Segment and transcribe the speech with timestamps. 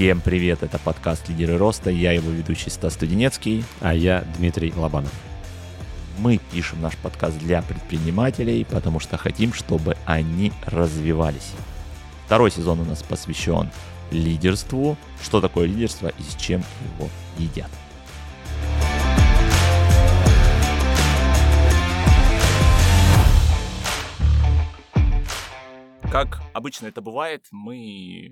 [0.00, 3.64] Всем привет, это подкаст «Лидеры роста», я его ведущий Стас Студенецкий.
[3.82, 5.12] А я Дмитрий Лобанов.
[6.16, 11.52] Мы пишем наш подкаст для предпринимателей, потому что хотим, чтобы они развивались.
[12.24, 13.68] Второй сезон у нас посвящен
[14.10, 16.64] лидерству, что такое лидерство и с чем
[16.96, 17.68] его едят.
[26.10, 28.30] Как обычно это бывает, мы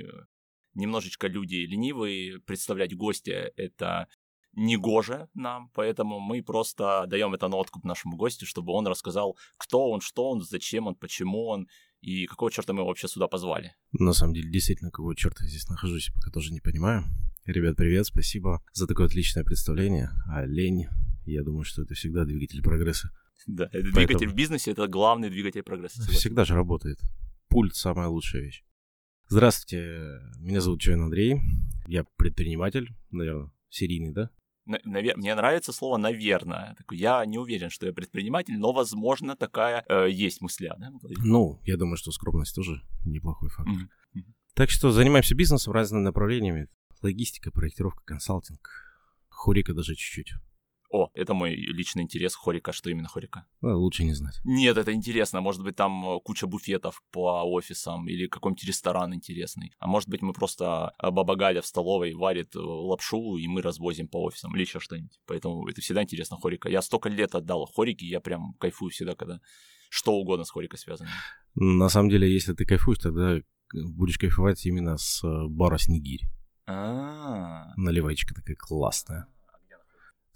[0.79, 4.09] немножечко люди ленивые, представлять гостя это
[4.55, 9.37] не гоже нам, поэтому мы просто даем это на откуп нашему гостю, чтобы он рассказал,
[9.57, 11.69] кто он, что он, зачем он, почему он
[12.01, 13.75] и какого черта мы его вообще сюда позвали.
[13.93, 17.05] На самом деле, действительно, какого черта я здесь нахожусь, пока тоже не понимаю.
[17.45, 20.11] Ребят, привет, спасибо за такое отличное представление.
[20.27, 20.87] А лень,
[21.25, 23.11] я думаю, что это всегда двигатель прогресса.
[23.47, 23.95] Да, это Поэтому...
[23.95, 26.03] двигатель в бизнесе, это главный двигатель прогресса.
[26.11, 26.99] Всегда же работает
[27.49, 28.65] пульт самая лучшая вещь.
[29.31, 31.43] Здравствуйте, меня зовут Чойн Андрей,
[31.87, 34.31] я предприниматель, наверное, серийный, да?
[34.65, 35.19] Навер...
[35.19, 36.77] Мне нравится слово «наверное».
[36.91, 40.77] Я не уверен, что я предприниматель, но, возможно, такая э, есть мысля.
[40.79, 40.91] Да?
[41.25, 43.75] Ну, я думаю, что скромность тоже неплохой фактор.
[43.75, 44.21] Mm-hmm.
[44.55, 46.69] Так что занимаемся бизнесом разными направлениями.
[47.03, 48.61] Логистика, проектировка, консалтинг.
[49.29, 50.35] Хорика даже чуть-чуть.
[50.91, 52.73] О, это мой личный интерес Хорика.
[52.73, 53.45] Что именно Хорика?
[53.61, 54.41] Ну, лучше не знать.
[54.45, 55.43] Нет, это интересно.
[55.43, 59.73] Может быть, там э, куча буфетов по офисам или какой-нибудь ресторан интересный.
[59.79, 63.61] А может быть, мы просто э, баба Галя в столовой варит э, лапшу, и мы
[63.61, 65.21] развозим по офисам или еще что-нибудь.
[65.27, 66.71] Поэтому это всегда интересно Хорика.
[66.71, 69.41] Я столько лет отдал Хорике, я прям кайфую всегда, когда
[69.91, 71.11] что угодно с Хорикой связано.
[71.55, 73.37] На самом деле, если ты кайфуешь, тогда
[73.75, 76.23] будешь кайфовать именно с бара Снегирь.
[76.67, 77.75] А.
[77.77, 79.27] Наливайчика такая классная.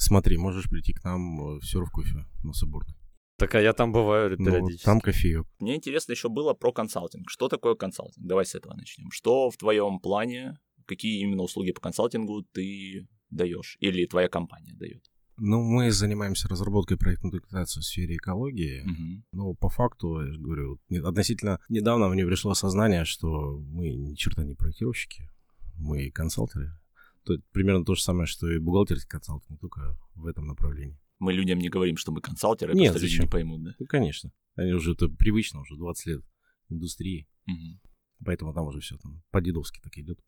[0.02, 2.96] Смотри, можешь прийти к нам в Серв кофе на Соборной.
[3.38, 4.86] Так, а я там бываю ну, периодически.
[4.86, 5.46] Ну, там кофеек.
[5.60, 7.30] Мне интересно еще было про консалтинг.
[7.30, 8.26] Что такое консалтинг?
[8.26, 9.10] Давай с этого начнем.
[9.12, 15.04] Что в твоем плане, какие именно услуги по консалтингу ты даешь или твоя компания дает?
[15.38, 18.82] Ну, мы занимаемся разработкой проектной документации в сфере экологии.
[18.82, 19.22] Угу.
[19.32, 24.42] Но по факту, я же говорю, относительно недавно мне пришло осознание, что мы ни черта
[24.44, 25.30] не проектировщики,
[25.78, 26.76] мы консалтеры
[27.24, 30.98] то, примерно то же самое, что и бухгалтерский консалтинг, только в этом направлении.
[31.18, 33.74] Мы людям не говорим, что мы консалтеры, Нет, потому что люди не поймут, да?
[33.78, 34.32] Ну, конечно.
[34.56, 36.24] Они уже это привычно, уже 20 лет
[36.68, 37.28] индустрии.
[37.46, 37.80] Угу.
[38.24, 40.20] Поэтому там уже все там по-дедовски так идет.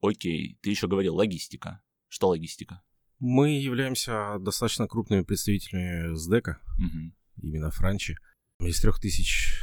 [0.00, 1.82] Окей, ты еще говорил логистика.
[2.08, 2.82] Что логистика?
[3.18, 7.12] Мы являемся достаточно крупными представителями СДЭКа, угу.
[7.42, 8.16] именно Франчи.
[8.60, 9.58] Из трех тысяч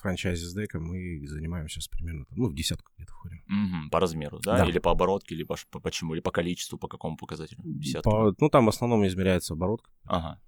[0.00, 3.42] франчайзе с дека мы занимаемся с примерно, ну, в десятку где-то входим.
[3.46, 4.58] Угу, по размеру, да?
[4.58, 4.66] да?
[4.68, 7.60] Или по оборотке, или по, по почему, или по количеству, по какому показателю?
[7.64, 8.10] Десятку?
[8.10, 9.90] По, ну, там в основном измеряется оборотка.
[10.04, 10.40] Ага.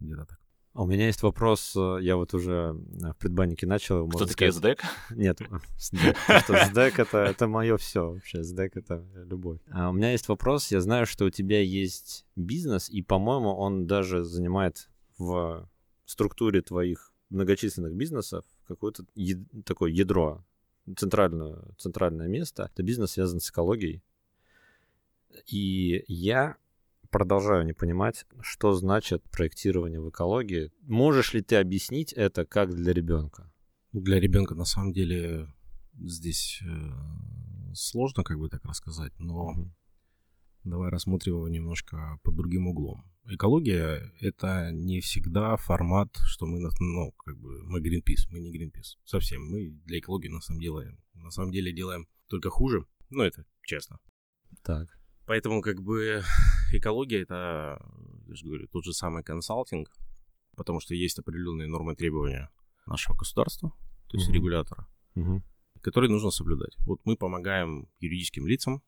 [0.00, 0.40] Где-то так.
[0.76, 4.06] А у меня есть вопрос, э, я вот уже э, в предбаннике начал.
[4.08, 4.82] Кто такие СДЭК?
[5.08, 5.40] Нет,
[5.78, 6.18] СДЭК
[6.98, 9.58] это, это мое все вообще, СДЭК это любовь.
[9.70, 13.86] А у меня есть вопрос, я знаю, что у тебя есть бизнес, и, по-моему, он
[13.86, 15.66] даже занимает в
[16.04, 19.38] структуре твоих многочисленных бизнесов какое-то яд...
[19.64, 20.44] такое ядро,
[20.96, 22.70] центральное, центральное место.
[22.72, 24.02] Это бизнес связан с экологией.
[25.46, 26.56] И я
[27.10, 30.72] продолжаю не понимать, что значит проектирование в экологии.
[30.82, 33.50] Можешь ли ты объяснить это как для ребенка?
[33.92, 35.48] Ну, для ребенка на самом деле
[35.98, 39.70] здесь э, сложно как бы так рассказать, но угу.
[40.64, 47.12] давай рассмотрим его немножко под другим углом экология— это не всегда формат, что мы, ну,
[47.12, 48.98] как бы, мы Greenpeace, мы не Greenpeace.
[49.04, 49.46] Совсем.
[49.46, 52.86] Мы для экологии на самом деле, на самом деле делаем только хуже.
[53.10, 53.98] Ну, это честно.
[54.62, 54.88] Так.
[55.26, 56.22] Поэтому, как бы,
[56.72, 57.80] экология— это,
[58.26, 59.90] я же говорю, тот же самый консалтинг,
[60.56, 62.50] потому что есть определенные нормы требования
[62.86, 63.72] нашего государства,
[64.08, 64.36] то есть угу.
[64.36, 65.42] регулятора, угу.
[65.80, 66.76] которые нужно соблюдать.
[66.86, 68.82] Вот мы помогаем юридическим лицам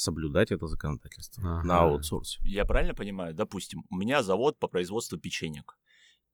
[0.00, 1.66] соблюдать это законодательство ага.
[1.66, 2.40] на аутсорсе.
[2.42, 3.34] Я правильно понимаю?
[3.34, 5.78] Допустим, у меня завод по производству печенек,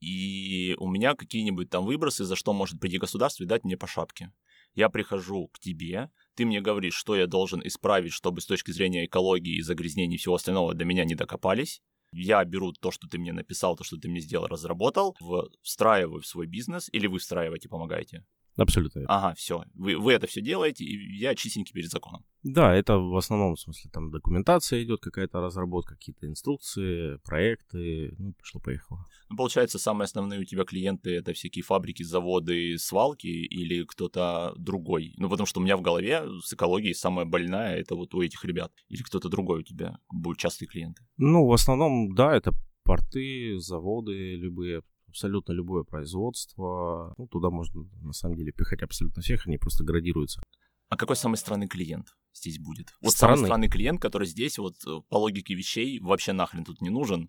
[0.01, 3.87] и у меня какие-нибудь там выбросы, за что может прийти государство и дать мне по
[3.87, 4.33] шапке.
[4.75, 9.07] Я прихожу к тебе, ты мне говоришь, что я должен исправить, чтобы с точки зрения
[9.07, 11.83] экологии и загрязнений и всего остального до меня не докопались.
[12.13, 15.17] Я беру то, что ты мне написал, то, что ты мне сделал, разработал,
[15.63, 18.25] встраиваю в свой бизнес, или вы встраиваете, помогаете?
[18.57, 19.03] Абсолютно.
[19.07, 19.65] Ага, все.
[19.75, 22.25] Вы, вы это все делаете, и я чистенький перед законом.
[22.43, 28.33] Да, это в основном, в смысле, там документация идет, какая-то разработка, какие-то инструкции, проекты, ну,
[28.35, 29.05] пошло-поехало.
[29.29, 35.13] Ну, получается, самые основные у тебя клиенты это всякие фабрики, заводы, свалки или кто-то другой?
[35.17, 38.45] Ну, потому что у меня в голове с экологией самая больная это вот у этих
[38.45, 38.73] ребят.
[38.89, 41.03] Или кто-то другой у тебя будут частые клиенты?
[41.17, 42.53] Ну, в основном, да, это
[42.85, 47.15] порты, заводы любые, абсолютно любое производство.
[47.17, 50.43] Ну, туда можно, на самом деле, пихать абсолютно всех, они просто градируются.
[50.89, 52.93] А какой самый странный клиент здесь будет.
[53.01, 53.37] Вот Странный.
[53.39, 57.29] самый странный клиент, который здесь вот э, по логике вещей вообще нахрен тут не нужен,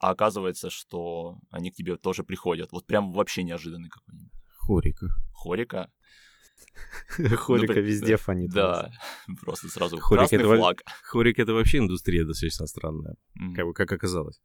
[0.00, 2.72] а оказывается, что они к тебе тоже приходят.
[2.72, 4.32] Вот прям вообще неожиданный какой-нибудь.
[4.56, 5.06] Хорика.
[5.32, 5.90] Хорика.
[7.08, 8.50] Хорика при- везде фонит.
[8.50, 8.90] Да,
[9.42, 10.82] просто сразу Хорик красный это флаг.
[11.04, 13.14] Хорик это вообще индустрия достаточно странная,
[13.54, 14.40] как, бы- как оказалось.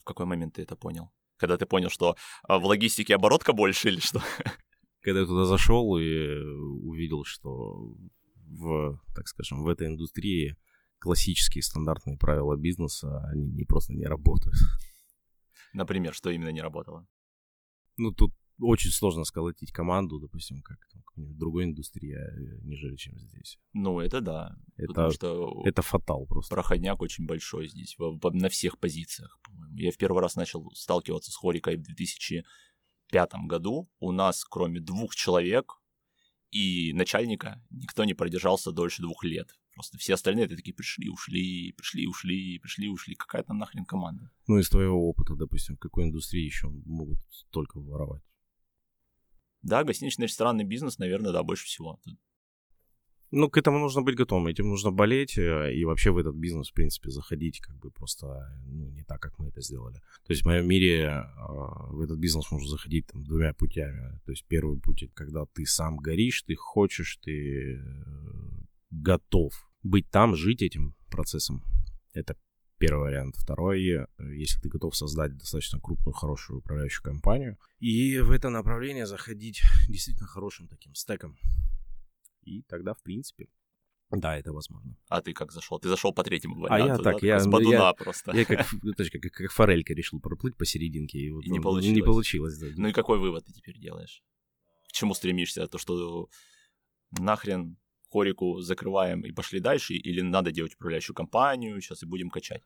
[0.00, 1.10] В какой момент ты это понял?
[1.38, 4.22] Когда ты понял, что а, в логистике оборотка больше или что?
[5.00, 6.38] Когда я туда зашел и
[6.82, 7.94] увидел, что
[8.46, 10.56] в, так скажем, в этой индустрии
[10.98, 14.56] классические стандартные правила бизнеса, они не просто не работают.
[15.72, 17.06] Например, что именно не работало?
[17.96, 22.96] Ну, тут очень сложно сколотить команду, допустим, как там, в какой-нибудь другой индустрии, а, нежели
[22.96, 23.58] чем здесь.
[23.72, 24.56] Ну, это да.
[24.76, 26.54] Это, Потому что это фатал просто.
[26.54, 29.76] проходняк очень большой здесь, во- во- на всех позициях, по-моему.
[29.76, 33.88] Я в первый раз начал сталкиваться с Хорикой в 2005 году.
[34.00, 35.74] У нас, кроме двух человек
[36.50, 39.54] и начальника, никто не продержался дольше двух лет.
[39.74, 43.14] Просто все остальные это такие пришли, ушли, пришли, ушли, пришли, ушли.
[43.14, 44.30] Какая там нахрен команда?
[44.48, 47.18] Ну, из твоего опыта, допустим, в какой индустрии еще могут
[47.50, 48.22] только воровать?
[49.62, 52.00] Да, гостиничный ресторанный бизнес, наверное, да, больше всего.
[53.30, 56.70] Ну, к этому нужно быть готовым, этим нужно болеть э, и вообще в этот бизнес,
[56.70, 58.26] в принципе, заходить как бы просто,
[58.66, 59.96] ну, не так, как мы это сделали.
[60.24, 61.22] То есть в моем мире э,
[61.90, 64.18] в этот бизнес можно заходить там двумя путями.
[64.24, 67.82] То есть первый путь, когда ты сам горишь, ты хочешь, ты э,
[68.90, 69.52] готов
[69.82, 71.62] быть там, жить этим процессом.
[72.14, 72.34] Это
[72.78, 73.36] первый вариант.
[73.36, 79.06] Второй, э, если ты готов создать достаточно крупную, хорошую управляющую компанию, и в это направление
[79.06, 81.36] заходить действительно хорошим таким стеком.
[82.42, 83.48] И тогда, в принципе,
[84.10, 84.96] да, это возможно.
[85.10, 85.78] А ты как зашел?
[85.78, 87.12] Ты зашел по третьему А варианту, я да?
[87.12, 88.34] так, я- с бадуна я- просто.
[88.34, 91.64] Я как, ф- знаешь, как, как форелька решил проплыть посерединке, и, вот, И не ну,
[91.64, 91.94] получилось.
[91.96, 92.66] Не получилось, да.
[92.76, 94.22] Ну и какой вывод ты теперь делаешь?
[94.88, 95.66] К чему стремишься?
[95.66, 96.30] То, что
[97.18, 97.76] нахрен
[98.10, 102.62] хорику закрываем и пошли дальше, или надо делать управляющую компанию, сейчас и будем качать?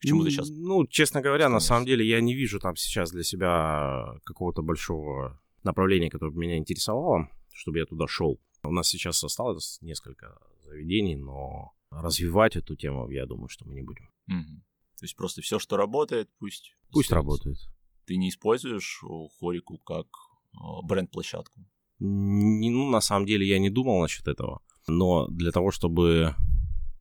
[0.00, 0.50] К чему ты сейчас?
[0.50, 5.40] Ну, честно говоря, на самом деле я не вижу там сейчас для себя какого-то большого
[5.62, 8.40] направления, которое бы меня интересовало, чтобы я туда шел.
[8.64, 13.82] У нас сейчас осталось несколько заведений, но развивать эту тему, я думаю, что мы не
[13.82, 14.10] будем.
[14.26, 14.64] Мгм.
[14.98, 16.74] То есть просто все, что работает, пусть...
[16.90, 17.14] Пусть остается.
[17.14, 17.58] работает.
[18.06, 20.06] Ты не используешь о, хорику как
[20.54, 21.60] о, бренд-площадку?
[21.98, 24.62] Не- ну, на самом деле я не думал насчет этого.
[24.88, 26.34] Но для того, чтобы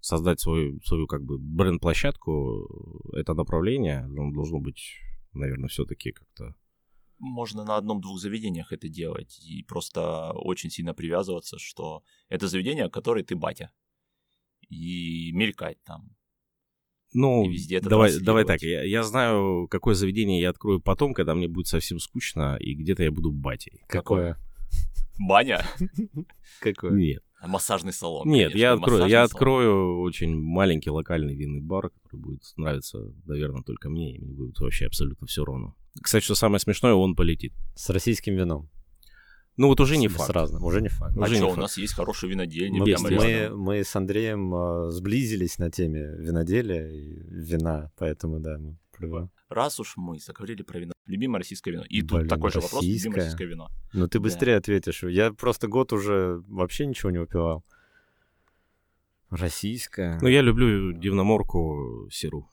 [0.02, 4.82] создать свою, свою как бы бренд-площадку, это направление оно должно быть,
[5.34, 6.56] наверное, все-таки как-то...
[7.20, 13.24] Можно на одном-двух заведениях это делать и просто очень сильно привязываться, что это заведение, которое
[13.24, 13.72] ты батя.
[14.70, 16.16] И мелькать там.
[17.14, 21.14] Ну, И везде это давай, давай так, я, я знаю, какое заведение я открою потом,
[21.14, 23.84] когда мне будет совсем скучно, и где-то я буду батей.
[23.88, 24.38] Какое?
[25.20, 25.64] Баня?
[26.62, 26.92] Какое?
[26.92, 28.28] Нет, Массажный салон.
[28.28, 29.26] нет, конечно, я открою, массажный я салон.
[29.36, 34.60] открою очень маленький локальный винный бар, который будет нравиться, наверное, только мне, и мне будет
[34.60, 35.76] вообще абсолютно все равно.
[36.02, 37.54] Кстати, что самое смешное, он полетит.
[37.76, 38.70] С российским вином.
[39.58, 40.28] Ну вот уже не факт.
[40.28, 40.64] С разным.
[40.64, 41.16] Уже не факт.
[41.18, 41.62] А Уже не что, у факт.
[41.62, 47.20] нас есть хороший винодельня Мы, мы- мы с Андреем э, сблизились на теме виноделия и
[47.28, 50.94] вина, поэтому да, мы про- Раз уж мы заговорили про вино.
[51.06, 51.84] Любимое российское вино.
[51.90, 52.82] И Блин, тут такой же вопрос.
[52.82, 53.16] Любимое российское.
[53.20, 53.68] российское вино.
[53.94, 54.24] Ну ты Да.
[54.24, 55.04] быстрее ответишь.
[55.04, 57.64] Я просто год уже вообще ничего не выпивал.
[59.30, 60.20] Российская.
[60.22, 62.50] Ну, я люблю дивноморку серу.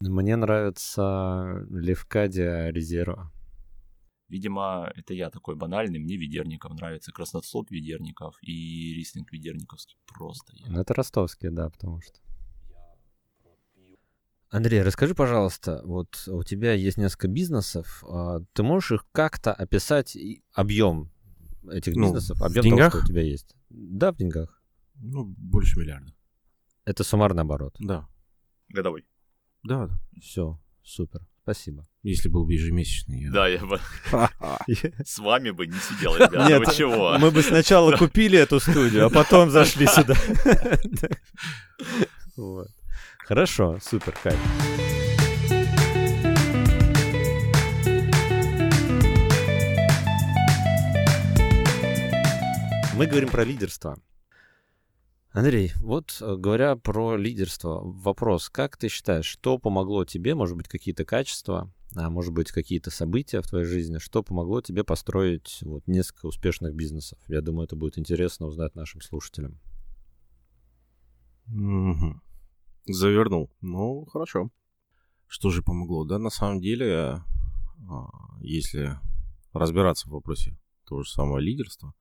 [0.00, 3.30] Мне нравится Левкадия Резерва.
[4.28, 5.98] Видимо, это я такой банальный.
[5.98, 7.10] Мне Ведерников нравится.
[7.12, 9.96] Красноцлоп Ведерников и Рислинг Ведерниковский.
[10.06, 10.66] Просто я.
[10.68, 12.18] Ну, это ростовский, да, потому что.
[14.50, 20.16] Андрей, расскажи, пожалуйста, вот у тебя есть несколько бизнесов, а ты можешь их как-то описать
[20.52, 21.10] объем
[21.70, 22.92] этих Ну, бизнесов, в объем деньгах?
[22.92, 23.54] того, что у тебя есть?
[23.68, 24.60] Да, в деньгах.
[24.96, 26.12] Ну, больше миллиарда.
[26.84, 27.76] Это суммарный оборот.
[27.78, 28.08] Да.
[28.70, 29.04] Годовой.
[29.62, 30.00] Да, да.
[30.20, 31.86] Все, супер, спасибо.
[32.02, 33.22] Если был бы ежемесячный.
[33.22, 33.78] я- Да, я бы
[35.04, 36.48] с вами бы не сидел, ребята.
[36.48, 37.16] Нет, Вы чего?
[37.18, 40.14] Мы бы сначала купили эту студию, а потом зашли сюда.
[43.30, 44.36] Хорошо, супер, кайф.
[52.96, 54.00] Мы говорим про лидерство.
[55.30, 60.66] Андрей, вот э, говоря про лидерство, вопрос, как ты считаешь, что помогло тебе, может быть,
[60.66, 65.86] какие-то качества, а может быть, какие-то события в твоей жизни, что помогло тебе построить вот
[65.86, 67.20] несколько успешных бизнесов?
[67.28, 69.60] Я думаю, это будет интересно узнать нашим слушателям.
[71.46, 72.20] Мгм.
[72.92, 73.50] Завернул.
[73.60, 74.50] Ну, хорошо.
[75.26, 76.04] Что же помогло?
[76.04, 77.22] Да, на самом деле,
[77.88, 78.98] а, если
[79.52, 81.94] разбираться в вопросе того же самого лидерства,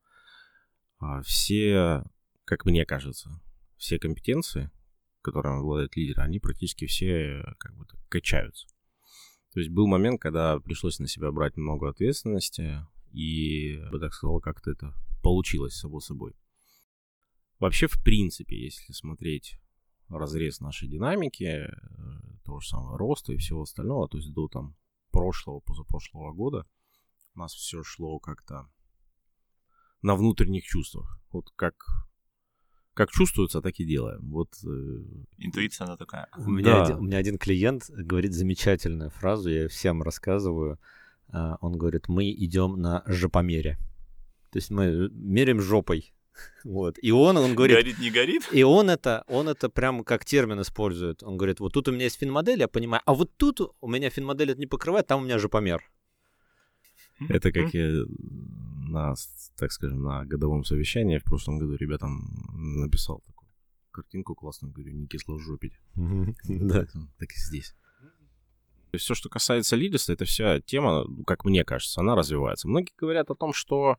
[1.00, 2.04] а, все,
[2.46, 3.42] как мне кажется,
[3.78, 4.72] все компетенции,
[5.22, 8.68] которыми обладает лидер, они практически все как бы качаются.
[9.54, 14.14] То есть был момент, когда пришлось на себя брать много ответственности, и, я бы так
[14.14, 14.94] сказал, как-то это
[15.24, 16.36] получилось само собой.
[17.60, 19.60] Вообще, в принципе, если смотреть
[20.10, 21.70] разрез нашей динамики, э,
[22.44, 24.76] того же самого роста и всего остального, то есть до там
[25.12, 26.66] прошлого, позапрошлого года,
[27.36, 28.68] у нас все шло как-то
[30.02, 31.22] на внутренних чувствах.
[31.32, 31.76] Вот как
[33.00, 34.30] как чувствуется, так и делаем.
[34.30, 34.50] Вот.
[34.66, 35.04] Э...
[35.38, 36.28] Интуиция она такая.
[36.36, 36.84] У меня, да.
[36.84, 40.78] один, у меня один клиент говорит замечательную фразу, я всем рассказываю.
[41.30, 43.78] А, он говорит, мы идем на жопомере.
[44.52, 46.14] То есть мы меряем жопой.
[46.64, 46.98] Вот.
[47.02, 47.78] И он, он говорит...
[47.78, 48.44] Горит, не горит?
[48.52, 51.24] И он это, он это прям как термин использует.
[51.24, 54.10] Он говорит, вот тут у меня есть финмодель, я понимаю, а вот тут у меня
[54.10, 55.82] финмодель это не покрывает, там у меня жопомер.
[57.28, 58.06] Это как я
[58.90, 59.14] на,
[59.58, 62.22] так скажем, на годовом совещании в прошлом году ребятам
[62.54, 63.50] написал такую
[63.92, 65.74] картинку классную, говорю, не кисло жопить.
[65.96, 66.86] Да.
[67.18, 67.76] Так и здесь.
[68.98, 72.68] Все, что касается лидерства, это вся тема, как мне кажется, она развивается.
[72.68, 73.98] Многие говорят о том, что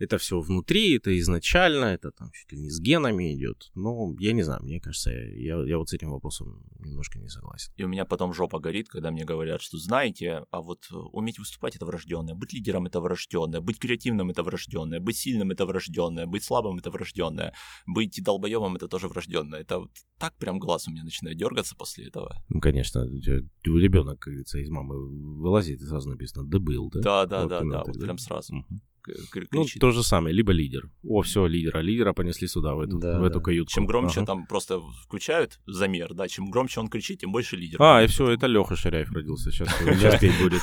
[0.00, 3.70] это все внутри, это изначально, это там чуть ли не с генами идет.
[3.74, 7.72] Но я не знаю, мне кажется, я, я вот с этим вопросом немножко не согласен.
[7.76, 11.38] И у меня потом жопа горит, когда мне говорят, что знаете, а вот э, уметь
[11.38, 16.26] выступать это врожденное, быть лидером это врожденное, быть креативным это врожденное, быть сильным это врожденное,
[16.26, 17.52] быть слабым это врожденное,
[17.86, 19.60] быть долбоемом это тоже врожденное.
[19.60, 22.42] Это вот так прям глаз у меня начинает дергаться после этого.
[22.48, 24.96] Ну, конечно, ребенок, как говорится, из мамы
[25.40, 27.00] вылазит и сразу написано «да был», да?
[27.00, 28.56] Да, да, вот да, да, вот прям сразу.
[28.56, 29.52] Угу кричит.
[29.52, 30.90] Ну, то же самое, либо лидер.
[31.02, 33.44] О, все, лидера, лидера понесли сюда, в эту, да, в эту да.
[33.44, 33.72] каютку.
[33.72, 34.26] Чем громче ага.
[34.26, 37.80] там просто включают замер, да, чем громче он кричит, тем больше лидер.
[37.82, 40.62] А, и все, это Леха Ширяев родился, сейчас, сейчас петь будет.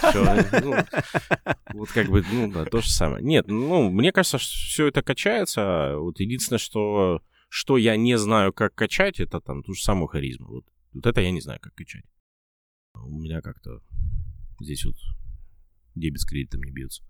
[0.64, 0.76] Ну,
[1.74, 3.24] вот как бы, ну да, то же самое.
[3.24, 5.96] Нет, ну, мне кажется, что все это качается.
[5.98, 10.48] Вот единственное, что, что я не знаю, как качать, это там ту же самую харизму.
[10.48, 12.06] Вот, вот это я не знаю, как качать.
[12.96, 13.82] У меня как-то
[14.60, 14.96] здесь вот
[15.96, 17.04] дебет с кредитом не бьются.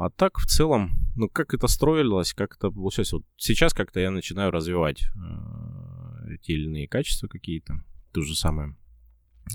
[0.00, 3.12] А так, в целом, ну, как это строилось, как это получилось.
[3.12, 7.84] Вот сейчас как-то я начинаю развивать э, или иные качества какие-то.
[8.12, 8.76] То же самое.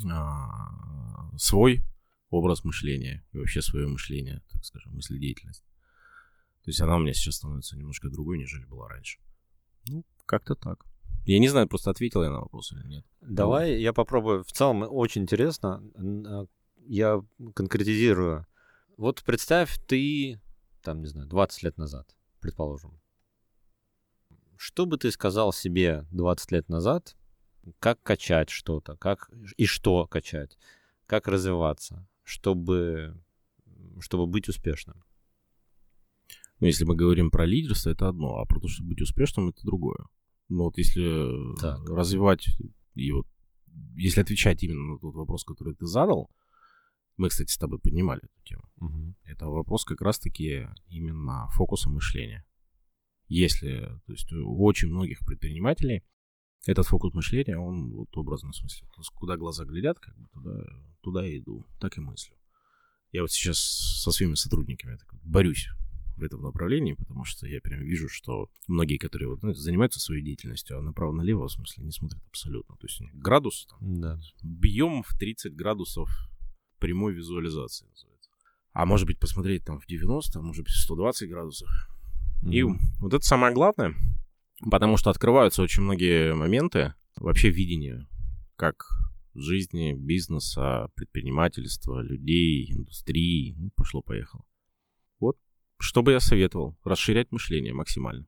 [0.05, 1.81] Э, свой
[2.29, 5.63] образ мышления и вообще свое мышление, так скажем, мыследеятельность.
[6.65, 9.19] То есть она у меня сейчас становится немножко другой, нежели была раньше.
[9.87, 10.85] Ну, как-то так.
[11.25, 13.05] Я не знаю, просто ответил я на вопрос или нет.
[13.21, 14.43] Давай я попробую.
[14.43, 15.81] В целом очень интересно.
[15.95, 16.47] А,
[16.85, 17.21] я
[17.55, 18.45] конкретизирую
[18.97, 20.39] вот представь, ты,
[20.81, 22.99] там, не знаю, 20 лет назад, предположим.
[24.57, 27.15] Что бы ты сказал себе 20 лет назад,
[27.79, 30.57] как качать что-то, как и что качать,
[31.05, 33.17] как развиваться, чтобы,
[33.99, 35.03] чтобы быть успешным?
[36.59, 39.65] Ну, если мы говорим про лидерство, это одно, а про то, чтобы быть успешным, это
[39.65, 40.05] другое.
[40.49, 41.79] Но вот если так.
[41.89, 42.47] развивать
[42.95, 43.27] и вот
[43.95, 46.29] если отвечать именно на тот вопрос, который ты задал,
[47.17, 48.63] мы, кстати, с тобой поднимали эту тему.
[48.77, 49.15] Угу.
[49.25, 52.45] Это вопрос как раз-таки именно фокуса мышления.
[53.27, 56.03] Если, то есть у очень многих предпринимателей
[56.65, 60.63] этот фокус мышления, он вот образно в смысле, куда глаза глядят, как бы туда,
[61.01, 62.35] туда и иду, так и мыслю.
[63.11, 65.67] Я вот сейчас со своими сотрудниками так вот борюсь
[66.15, 70.23] в этом направлении, потому что я прям вижу, что многие, которые вот, ну, занимаются своей
[70.23, 72.75] деятельностью, а направо-налево, в смысле, не смотрят абсолютно.
[72.75, 74.19] То есть градус, там, да.
[74.43, 76.09] бьем в 30 градусов
[76.83, 78.29] прямой визуализации называется.
[78.73, 81.69] А может быть посмотреть там в 90, а может быть в 120 градусов.
[82.43, 82.51] Mm-hmm.
[82.51, 82.63] И
[82.99, 83.93] вот это самое главное,
[84.69, 88.05] потому что открываются очень многие моменты вообще видения,
[88.57, 88.85] как
[89.33, 93.55] жизни, бизнеса, предпринимательства, людей, индустрии.
[93.57, 94.43] Ну, пошло-поехало.
[95.21, 95.37] Вот
[95.79, 96.77] что бы я советовал.
[96.83, 98.27] Расширять мышление максимально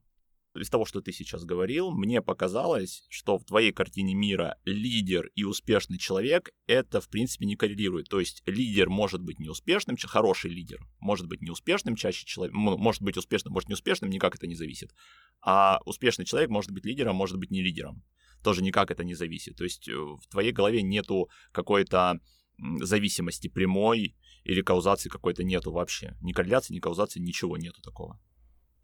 [0.56, 5.44] из того, что ты сейчас говорил, мне показалось, что в твоей картине мира лидер и
[5.44, 8.08] успешный человек это, в принципе, не коррелирует.
[8.08, 13.16] То есть лидер может быть неуспешным, хороший лидер может быть неуспешным, чаще человек может быть
[13.16, 14.94] успешным, может неуспешным, никак это не зависит.
[15.42, 18.02] А успешный человек может быть лидером, может быть не лидером.
[18.42, 19.56] Тоже никак это не зависит.
[19.56, 22.20] То есть э, в твоей голове нету какой-то
[22.80, 26.16] зависимости прямой или каузации какой-то нету вообще.
[26.20, 28.20] Ни корреляции, ни каузации, ничего нету такого.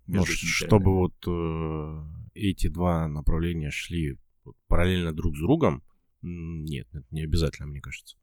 [0.07, 2.05] Ну, чтобы вот э,
[2.35, 4.19] эти два направления шли
[4.67, 5.83] параллельно друг с другом,
[6.23, 8.17] нет, это не обязательно, мне кажется.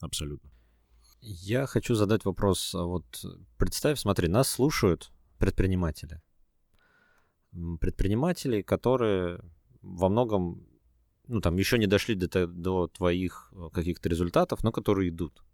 [0.00, 0.50] Абсолютно.
[1.20, 2.74] Я хочу задать вопрос.
[2.74, 3.04] А вот
[3.56, 6.20] представь, смотри, нас слушают предприниматели.
[7.80, 9.40] Предприниматели, которые
[9.82, 10.66] во многом,
[11.28, 15.44] ну там, еще не дошли до, до твоих э, каких-то результатов, но которые идут.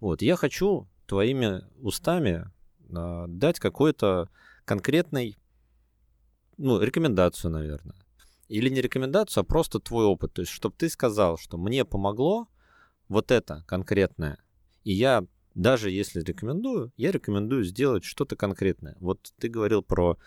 [0.00, 2.50] Вот, я хочу твоими устами
[2.88, 4.30] э, дать какой-то
[4.64, 5.38] конкретной,
[6.56, 7.96] ну, рекомендацию, наверное.
[8.48, 10.34] Или не рекомендацию, а просто твой опыт.
[10.34, 12.48] То есть, чтобы ты сказал, что мне помогло
[13.08, 14.38] вот это конкретное,
[14.82, 18.96] и я даже если рекомендую, я рекомендую сделать что-то конкретное.
[19.00, 20.18] Вот ты говорил про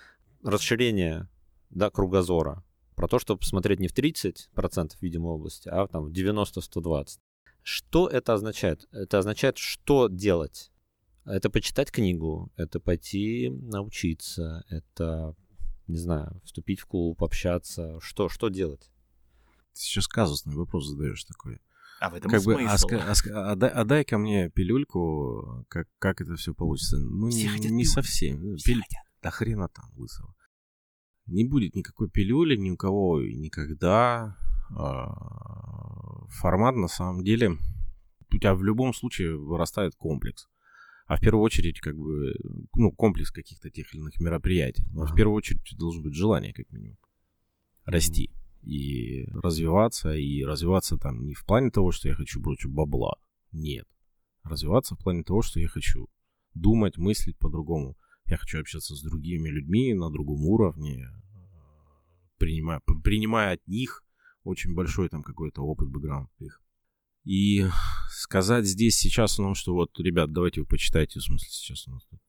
[0.41, 1.27] расширение
[1.69, 2.63] да, кругозора,
[2.95, 7.19] про то, чтобы посмотреть не в 30% видимой области, а там в 90-120.
[7.61, 8.87] Что это означает?
[8.91, 10.71] Это означает, что делать.
[11.27, 15.35] Это почитать книгу, это пойти научиться, это,
[15.87, 17.99] не знаю, вступить в клуб, общаться.
[17.99, 18.89] Что, что делать?
[19.73, 21.59] Ты сейчас казусный вопрос задаешь такой.
[21.99, 22.59] А в этом как смысл.
[22.59, 26.35] бы, а, ска- а ска- а дай, а дай ко мне пилюльку, как, как это
[26.35, 26.97] все получится.
[26.97, 28.55] Ну, Все не, хотят не совсем.
[28.57, 29.03] Все Пиль- хотят.
[29.21, 30.33] Да хрена там, лысого.
[31.25, 34.37] Не будет никакой пилюли ни у кого и никогда.
[34.77, 37.57] А, Формат, на самом деле,
[38.31, 40.47] у тебя в любом случае вырастает комплекс.
[41.07, 42.35] А в первую очередь, как бы,
[42.75, 44.83] ну, комплекс каких-то тех или иных мероприятий.
[44.91, 45.15] Но в Ага.
[45.15, 46.97] первую очередь должно быть желание, как минимум,
[47.85, 48.29] расти
[48.61, 53.15] и развиваться, и развиваться там не в плане того, что я хочу бросить бабла.
[53.53, 53.87] Нет.
[54.43, 56.09] Развиваться в плане того, что я хочу
[56.53, 57.95] думать, мыслить по-другому.
[58.25, 61.07] Я хочу общаться с другими людьми на другом уровне,
[62.37, 64.03] принимая, принимая от них
[64.43, 66.61] очень большой там какой-то опыт, бэкграунд их.
[67.27, 67.65] И
[68.09, 72.05] сказать здесь сейчас, ну, что вот, ребят, давайте вы почитайте, в смысле, сейчас у нас
[72.05, 72.21] тут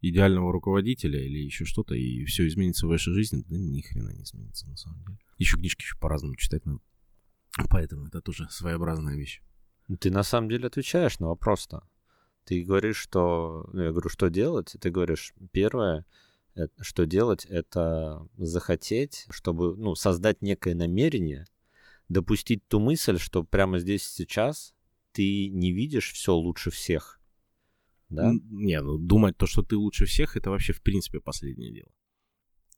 [0.00, 4.22] идеального руководителя или еще что-то, и все изменится в вашей жизни, да ни хрена не
[4.22, 5.18] изменится на самом деле.
[5.36, 6.80] Еще книжки еще по-разному читать надо.
[7.68, 9.42] Поэтому это тоже своеобразная вещь.
[10.00, 11.82] Ты на самом деле отвечаешь на вопрос-то.
[12.44, 13.68] Ты говоришь, что...
[13.74, 14.74] Ну, я говорю, что делать?
[14.80, 16.06] Ты говоришь, первое,
[16.54, 21.44] э, что делать, это захотеть, чтобы, ну, создать некое намерение,
[22.08, 24.74] допустить ту мысль, что прямо здесь сейчас
[25.12, 27.20] ты не видишь все лучше всех.
[28.08, 28.32] Да?
[28.50, 31.90] Не, ну думать то, что ты лучше всех, это вообще в принципе последнее дело.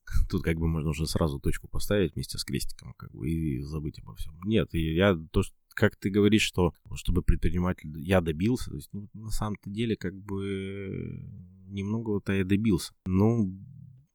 [0.30, 3.98] Тут как бы можно уже сразу точку поставить вместе с крестиком, как бы, и забыть
[4.00, 4.38] обо всем.
[4.44, 9.30] Нет, я то, как ты говоришь, что чтобы предприниматель, я добился, то есть, ну, на
[9.30, 11.22] самом-то деле, как бы,
[11.66, 12.94] немного-то я добился.
[13.06, 13.54] Ну,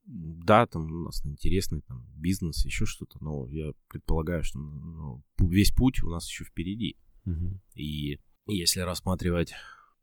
[0.06, 5.72] да, там у нас интересный там бизнес, еще что-то, но я предполагаю, что ну, весь
[5.72, 6.96] путь у нас еще впереди.
[7.24, 7.60] Мгм.
[7.74, 9.54] И если рассматривать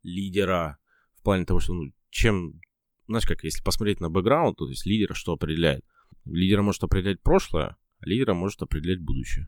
[0.03, 0.79] лидера
[1.15, 2.59] в плане того, что, ну, чем,
[3.07, 5.85] знаешь, как, если посмотреть на бэкграунд, то есть лидера что определяет?
[6.25, 9.47] Лидера может определять прошлое, а лидера может определять будущее.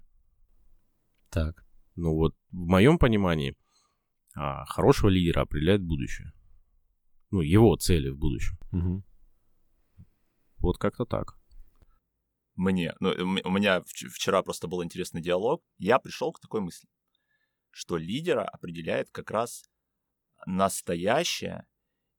[1.29, 1.65] Так.
[1.95, 3.55] Ну вот в моем понимании
[4.35, 6.31] а, хорошего лидера определяет будущее.
[7.31, 8.57] Ну, его цели в будущем.
[8.71, 9.03] Мгм.
[10.63, 11.35] Вот как-то так.
[12.55, 15.61] Мне, ну, у м- у меня вч- вчера просто был интересный диалог.
[15.77, 16.87] Я пришел к такой мысли,
[17.69, 19.65] что лидера определяет как раз
[20.45, 21.65] настоящее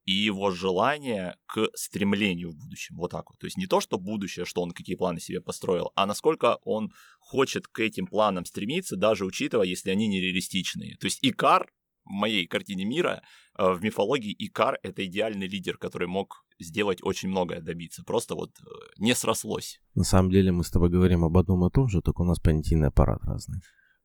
[0.05, 2.97] и его желание к стремлению в будущем.
[2.97, 3.39] Вот так вот.
[3.39, 6.93] То есть не то, что будущее, что он какие планы себе построил, а насколько он
[7.21, 10.99] хочет к этим планам стремиться, даже учитывая, если они нереалистичные.
[10.99, 11.73] То есть Икар
[12.05, 13.23] в моей картине мира,
[13.59, 18.05] э, в мифологии Икар— это идеальный лидер, который мог сделать очень многое, добиться.
[18.05, 18.65] Просто вот э,
[18.99, 19.81] не срослось.
[19.95, 22.39] На самом деле мы с тобой говорим об одном и том же, только у нас
[22.39, 23.61] понятийный аппарат разный.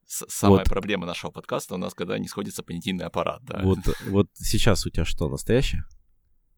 [0.06, 0.70] С- самая Вот.
[0.70, 3.44] проблема нашего подкаста у нас, когда не сходится понятийный аппарат.
[3.44, 3.62] Да.
[3.64, 5.84] Вот, вот сейчас у тебя что, настоящее?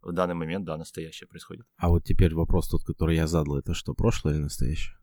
[0.01, 1.65] В данный момент, да, настоящее происходит.
[1.77, 4.95] А вот теперь вопрос тот, который я задал, это что, прошлое или настоящее?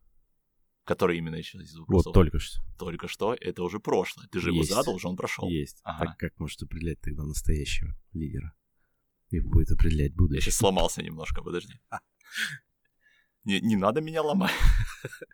[0.89, 2.15] Который именно еще из Вот вопросов.
[2.15, 2.63] только что.
[2.79, 4.27] Только что это уже прошлое.
[4.29, 4.71] Ты же Есть.
[4.71, 5.47] его задал, уже он прошел.
[5.47, 5.81] Есть.
[5.85, 6.07] Ага.
[6.07, 8.55] Так как может определять тогда настоящего лидера?
[9.29, 10.41] И будет определять Я будущее.
[10.43, 11.75] сейчас сломался немножко, подожди.
[13.45, 14.51] Не, не надо меня ломать.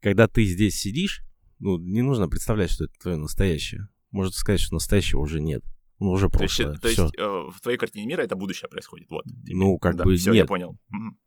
[0.00, 1.22] Когда ты здесь сидишь,
[1.58, 3.88] ну, не нужно представлять, что это твое настоящее.
[4.10, 5.62] Можно сказать, что настоящего уже нет.
[5.98, 6.78] Ну, уже То есть, прошлое.
[6.78, 9.08] то есть э, в твоей картине мира это будущее происходит.
[9.10, 9.24] Вот.
[9.46, 10.48] Ну, как Да, бы Все, я нет.
[10.48, 10.78] понял.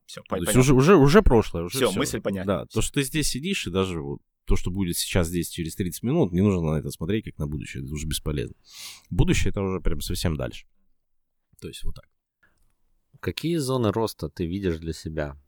[0.10, 1.66] Все, То есть уже, уже, уже прошлое.
[1.66, 2.00] Уже Всё, всё.
[2.00, 2.62] мысль понятна.
[2.62, 5.76] Да, то, что ты здесь сидишь, и даже вот то, что будет сейчас здесь через
[5.76, 7.84] 30 минут, не нужно на это смотреть как на будущее.
[7.84, 8.56] Это уже бесполезно.
[9.12, 10.66] Будущее это уже прям совсем дальше.
[11.62, 12.10] То есть вот так.
[13.20, 15.40] Какие зоны роста ты видишь для себя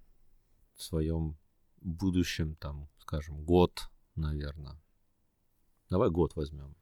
[0.76, 1.40] в своем
[1.78, 4.80] будущем, там, скажем, год, наверное?
[5.90, 6.76] Давай год возьмем.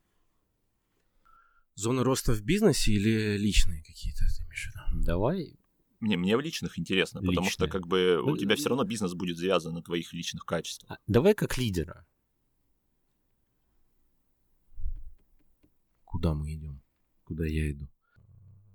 [1.75, 5.05] Зоны роста в бизнесе или личные какие-то, ты имеешь в виду?
[5.05, 5.58] Давай.
[5.99, 9.13] Мне, мне в личных интересно, потому что как бы у Ну, тебя все равно бизнес
[9.13, 10.91] будет завязан на твоих личных качествах.
[10.91, 12.05] а, Давай как лидера.
[16.05, 16.81] Куда мы идем?
[17.23, 17.87] Куда я иду?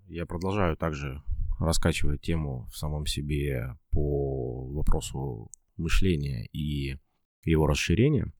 [0.06, 1.22] Я продолжаю также
[1.58, 6.98] раскачивать тему в самом себе по вопросу мышления и
[7.44, 8.32] его расширения,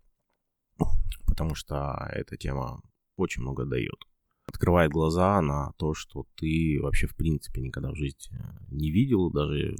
[1.26, 2.82] потому что эта тема
[3.16, 3.98] очень много дает.
[4.46, 8.20] Открывает глаза на то, что ты вообще в принципе никогда в жизни
[8.68, 9.76] не видел, даже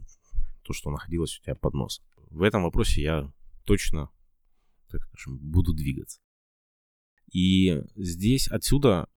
[0.63, 2.05] то, что находилось у тебя под носом.
[2.31, 3.33] в этом вопросе я
[3.65, 4.11] точно,
[4.91, 6.21] так скажем, буду двигаться.
[7.33, 9.09] И здесь отсюда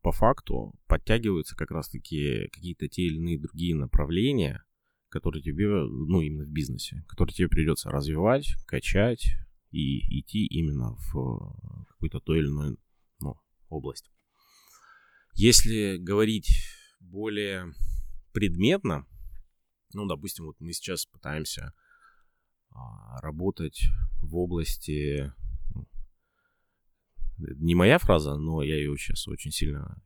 [0.00, 4.64] по факту подтягиваются как раз-таки какие-то те или иные другие направления,
[5.08, 9.26] которые тебе, ну, именно в бизнесе, которые тебе придется развивать, качать
[9.70, 12.78] и идти именно в какую-то то или иную
[13.20, 13.36] ну,
[13.68, 14.10] область.
[15.34, 16.48] Если говорить
[17.00, 17.72] более
[18.32, 19.06] предметно,
[19.92, 21.72] ну, допустим, вот мы сейчас пытаемся
[22.70, 23.84] а, работать
[24.20, 25.32] в области
[27.38, 29.96] не моя фраза, но я ее сейчас очень сильно,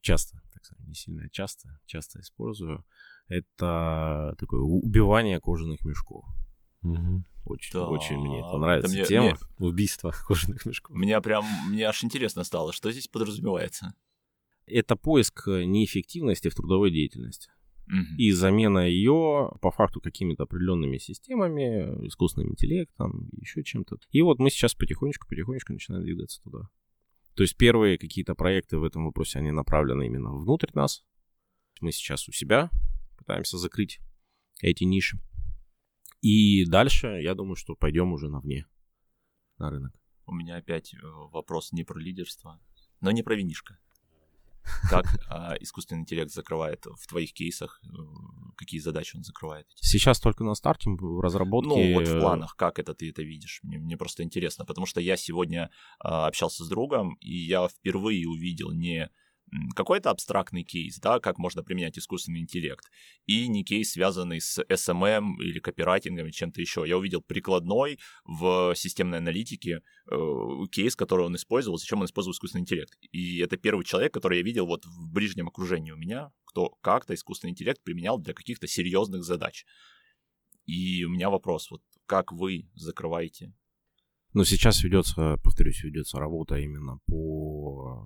[0.00, 2.84] часто, так сказать, не сильно, а часто, часто использую.
[3.28, 6.24] Это такое убивание кожаных мешков.
[6.82, 7.24] Угу.
[7.46, 7.88] Очень, да.
[7.88, 9.26] очень мне это нравится это мне, тема.
[9.58, 9.68] Мне...
[9.68, 10.94] Убийство кожаных мешков.
[10.94, 13.94] Меня прям, мне аж интересно стало, что здесь подразумевается.
[14.66, 17.50] Это поиск неэффективности в трудовой деятельности.
[17.86, 18.16] Угу.
[18.16, 23.98] И замена ее по факту какими-то определенными системами, искусственным интеллектом, еще чем-то.
[24.10, 26.70] И вот мы сейчас потихонечку-потихонечку начинаем двигаться туда.
[27.34, 31.04] То есть первые какие-то проекты в этом вопросе, они направлены именно внутрь нас.
[31.80, 32.70] Мы сейчас у себя
[33.18, 34.00] пытаемся закрыть
[34.62, 35.18] эти ниши.
[36.22, 38.66] И дальше, я думаю, что пойдем уже на вне,
[39.58, 39.92] на рынок.
[40.26, 42.58] У меня опять э, вопрос не про лидерство,
[43.00, 43.78] но не про винишко.
[44.90, 47.80] Как а, искусственный интеллект закрывает в твоих кейсах?
[47.84, 47.88] Э,
[48.56, 49.66] какие задачи он закрывает?
[49.76, 51.68] Сейчас только на старте в разработке.
[51.68, 53.60] Ну, вот в планах, как это ты это видишь?
[53.62, 58.28] Мне, мне просто интересно, потому что я сегодня а, общался с другом, и я впервые
[58.28, 59.10] увидел не
[59.74, 62.90] какой-то абстрактный кейс, да, как можно применять искусственный интеллект,
[63.26, 66.84] и не кейс, связанный с SMM или копирайтингом или чем-то еще.
[66.86, 70.16] Я увидел прикладной в системной аналитике э,
[70.72, 72.96] кейс, который он использовал, зачем он использовал искусственный интеллект.
[73.12, 77.14] И это первый человек, который я видел вот в ближнем окружении у меня, кто как-то
[77.14, 79.64] искусственный интеллект применял для каких-то серьезных задач.
[80.66, 83.52] И у меня вопрос, вот как вы закрываете
[84.34, 88.04] но сейчас ведется, повторюсь, ведется работа именно по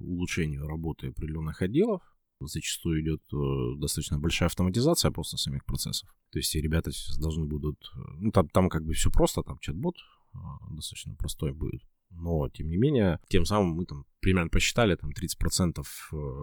[0.00, 2.02] улучшению работы определенных отделов.
[2.40, 6.08] Зачастую идет э, достаточно большая автоматизация просто самих процессов.
[6.30, 7.78] То есть ребята сейчас должны будут...
[7.94, 9.96] Э, ну, там, там как бы все просто, там чат-бот
[10.34, 10.38] э,
[10.70, 11.82] достаточно простой будет.
[12.10, 15.84] Но, тем не менее, тем самым мы там примерно посчитали, там 30%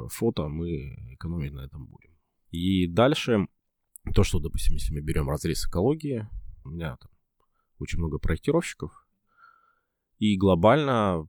[0.09, 2.11] фото мы экономить на этом будем.
[2.51, 3.47] И дальше,
[4.13, 6.27] то, что, допустим, если мы берем разрез экологии,
[6.63, 7.11] у меня там
[7.79, 9.07] очень много проектировщиков,
[10.19, 11.27] и глобально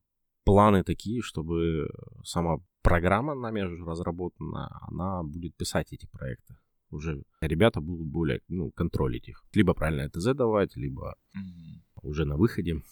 [0.48, 1.90] планы такие, чтобы
[2.24, 6.56] сама программа нами уже разработана, она будет писать эти проекты.
[6.90, 9.44] Уже ребята будут более ну, контролить их.
[9.52, 12.00] Либо правильно ТЗ давать, либо mm-hmm.
[12.02, 12.82] уже на выходе.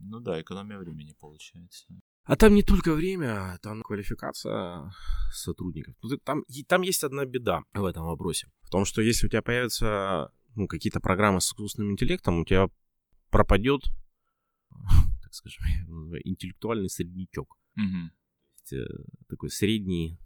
[0.00, 1.86] Ну да, экономия времени получается.
[2.24, 4.92] А там не только время, там квалификация
[5.32, 5.94] сотрудников.
[6.02, 8.48] Ну, там, там есть одна беда в этом вопросе.
[8.62, 12.68] В том, что если у тебя появятся ну, какие-то программы с искусственным интеллектом, у тебя
[13.30, 13.82] пропадет
[15.34, 15.64] скажем,
[16.24, 17.56] интеллектуальный среднячок.
[17.76, 18.78] Угу.
[19.28, 20.18] Такой средний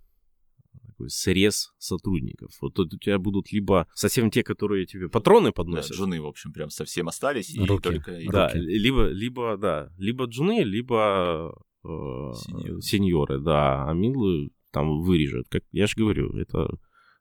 [0.87, 2.51] такой срез сотрудников.
[2.61, 5.90] Вот тут у тебя будут либо совсем те, которые тебе патроны подносят.
[5.90, 7.51] Да, джуны, в общем, прям совсем остались.
[7.51, 7.83] И руки.
[7.83, 8.18] только...
[8.31, 8.59] Да, руки.
[8.59, 12.81] либо, либо, да, либо джуны, либо э, сеньоры.
[12.81, 15.49] сеньоры, да, а милую там вырежет.
[15.49, 16.68] Как я же говорю, это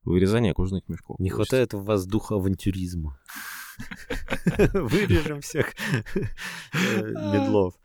[0.04, 1.19] вырезание кожаных мешков.
[1.19, 3.19] Не хватает в вас духа авантюризма.
[4.74, 5.74] Вырежем всех
[6.74, 7.76] медлов.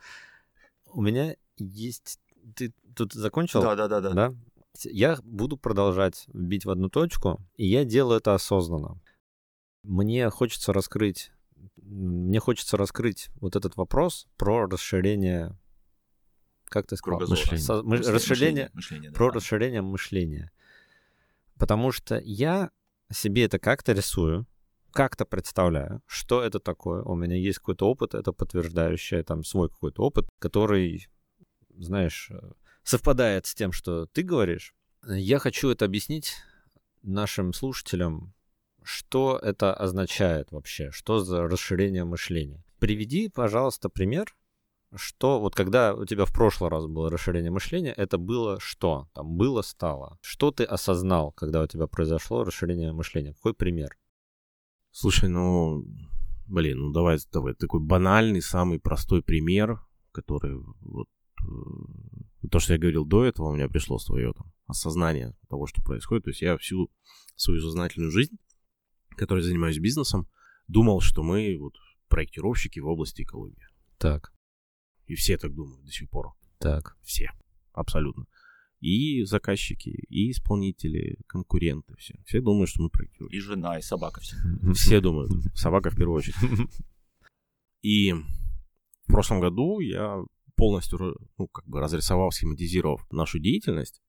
[0.86, 2.18] У меня есть...
[2.56, 3.62] Ты тут закончил?
[3.62, 4.34] Да, да, да, да.
[4.84, 9.00] Я буду продолжать бить в одну точку, и я делаю это осознанно.
[9.82, 11.32] Мне хочется раскрыть
[11.76, 15.56] мне хочется раскрыть вот этот вопрос про расширение
[16.72, 17.20] как ты сказал?
[17.20, 17.58] Мышление.
[17.58, 19.34] Со, мы, мышление, расширение, мышление, да, про да.
[19.34, 20.50] расширение мышления.
[21.58, 22.70] Потому что я
[23.12, 24.46] себе это как-то рисую,
[24.92, 27.02] как-то представляю, что это такое.
[27.02, 31.08] У меня есть какой-то опыт, это подтверждающий там свой какой-то опыт, который,
[31.70, 32.52] знаешь, э,
[32.84, 34.74] совпадает с тем, что ты говоришь.
[35.04, 36.36] Я хочу это объяснить
[37.02, 38.34] нашим слушателям,
[38.82, 42.64] что это означает вообще, что за расширение мышления.
[42.78, 44.34] Приведи, пожалуйста, пример,
[44.94, 49.08] что вот когда у тебя в прошлый раз было расширение мышления, это было что?
[49.14, 50.18] Там было, стало.
[50.20, 53.34] Что ты осознал, когда у тебя произошло расширение мышления?
[53.34, 53.96] Какой пример?
[54.92, 55.84] Слушай, ну,
[56.46, 59.80] блин, ну давай, давай, такой банальный, самый простой пример,
[60.12, 61.08] который вот
[61.42, 65.82] э, то, что я говорил до этого, у меня пришло свое там осознание того, что
[65.82, 66.24] происходит.
[66.24, 66.90] То есть я всю
[67.36, 68.36] свою сознательную жизнь,
[69.16, 70.28] которой занимаюсь бизнесом,
[70.68, 71.74] думал, что мы вот
[72.08, 73.66] проектировщики в области экологии.
[73.98, 74.32] Так.
[75.06, 76.34] И все так думают до сих пор.
[76.58, 76.98] Так.
[77.02, 77.30] Все.
[77.72, 78.26] Абсолютно.
[78.82, 82.18] И заказчики, и исполнители, конкуренты, все.
[82.26, 83.32] Все думают, что мы проектируем.
[83.32, 84.34] И жена, и собака все.
[84.74, 85.30] Все думают.
[85.54, 86.34] Собака в первую очередь.
[87.82, 90.24] И в прошлом году я
[90.56, 94.02] полностью, ну, как бы разрисовал, схематизировав нашу деятельность,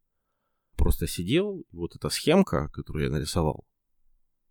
[0.76, 3.68] просто сидел, вот эта схемка, которую я нарисовал,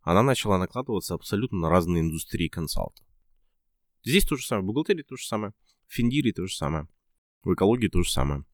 [0.03, 3.03] она начала накладываться абсолютно на разные индустрии консалта.
[4.05, 5.53] Здесь то же самое, в бухгалтерии то же самое,
[5.89, 6.87] в финдире то же самое,
[7.43, 8.45] в экологии то же самое,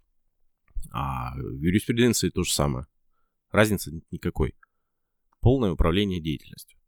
[0.90, 2.86] а в юриспруденции то же самое.
[3.50, 4.54] Разницы никакой.
[5.40, 6.78] Полное управление деятельностью.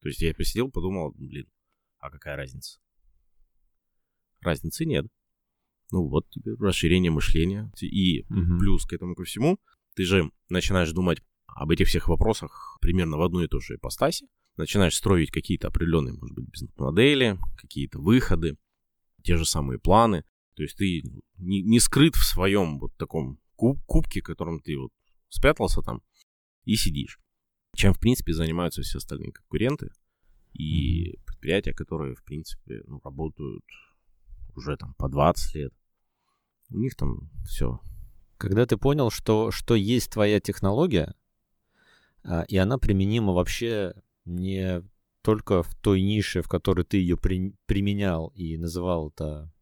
[0.00, 1.46] То есть я посидел, подумал, блин,
[1.98, 2.78] а какая разница?
[4.40, 5.06] Разницы нет.
[5.90, 7.70] Ну вот тебе расширение мышления.
[7.80, 8.58] И угу.
[8.58, 9.58] плюс к этому ко всему,
[9.94, 14.26] ты же начинаешь думать об этих всех вопросах примерно в одной и той же ипостаси.
[14.56, 18.56] Начинаешь строить какие-то определенные, может быть, бизнес-модели, какие-то выходы,
[19.22, 20.24] те же самые планы.
[20.54, 21.02] То есть ты
[21.38, 24.92] не, не скрыт в своем вот таком куб, кубке, в котором ты вот
[25.28, 26.02] спрятался там
[26.64, 27.20] и сидишь.
[27.74, 29.90] Чем, в принципе, занимаются все остальные конкуренты
[30.52, 33.64] и предприятия, которые, в принципе, ну, работают
[34.54, 35.72] уже там по 20 лет.
[36.70, 37.80] У них там все.
[38.36, 41.14] Когда ты понял, что, что есть твоя технология,
[42.22, 44.82] а, и она применима вообще не
[45.22, 49.52] только в той нише, в которой ты ее при, применял и называл это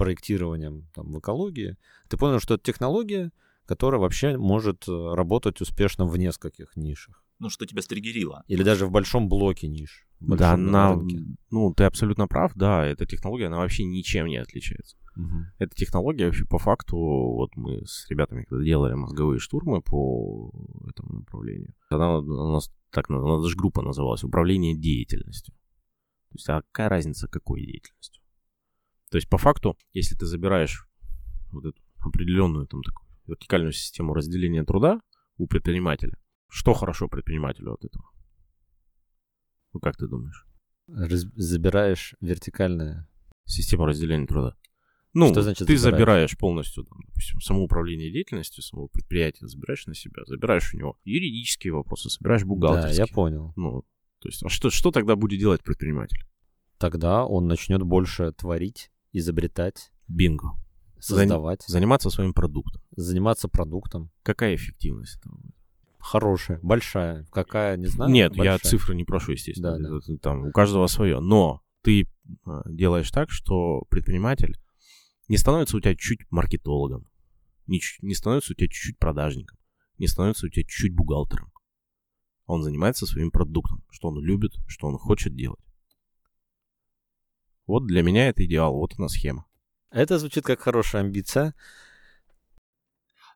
[0.00, 1.76] проектированием там, в экологии,
[2.08, 3.32] ты понял, что это технология,
[3.66, 7.22] которая вообще может э, работать успешно в нескольких нишах.
[7.38, 8.42] Ну, что тебя стригерило.
[8.48, 10.06] Или даже в большом блоке ниш.
[10.20, 10.98] Да, на,
[11.50, 14.96] ну, ты абсолютно прав, да, эта технология, она вообще ничем не отличается.
[15.16, 15.36] Угу.
[15.58, 20.50] Эта технология вообще по факту, вот мы с ребятами когда делали мозговые штурмы по
[20.88, 25.54] этому направлению, она у нас так, у нас даже группа называлась «Управление деятельностью».
[26.30, 28.19] То есть, а какая разница, какой деятельностью?
[29.10, 30.86] То есть, по факту, если ты забираешь
[31.52, 35.00] вот эту определенную там такую вертикальную систему разделения труда
[35.36, 36.16] у предпринимателя,
[36.48, 38.04] что хорошо предпринимателю от этого?
[39.72, 40.46] Ну, как ты думаешь?
[40.88, 43.06] Раз- забираешь вертикальную
[43.44, 44.56] систему разделения труда.
[45.12, 46.00] Ну, что значит ты забираешь?
[46.00, 51.72] забираешь полностью, там, допустим, самоуправление деятельностью самого предприятия, забираешь на себя, забираешь у него юридические
[51.72, 52.96] вопросы, собираешь бухгалтерские.
[52.96, 53.52] Да, я понял.
[53.56, 53.82] Ну,
[54.20, 56.24] то есть, а что, что тогда будет делать предприниматель?
[56.78, 59.92] Тогда он начнет больше творить, изобретать.
[60.08, 60.52] Бинго.
[60.98, 61.64] Создавать.
[61.66, 62.82] заниматься своим продуктом.
[62.94, 64.10] Заниматься продуктом.
[64.22, 65.54] Какая эффективность этого будет?
[65.98, 67.26] Хорошая, большая.
[67.30, 68.10] Какая, не знаю.
[68.10, 68.54] Нет, большая.
[68.54, 69.78] я цифры не прошу, естественно.
[69.78, 70.16] Да, да.
[70.18, 71.20] Там у каждого свое.
[71.20, 72.06] Но ты
[72.44, 74.58] а, делаешь так, что предприниматель
[75.28, 77.08] не становится у тебя чуть маркетологом,
[77.66, 79.58] не, не становится у тебя чуть-чуть продажником,
[79.98, 81.52] не становится у тебя чуть-чуть бухгалтером.
[82.46, 85.60] Он занимается своим продуктом, что он любит, что он хочет делать.
[87.70, 89.46] Вот для меня это идеал, вот она схема.
[89.90, 91.54] Это звучит как хорошая амбиция.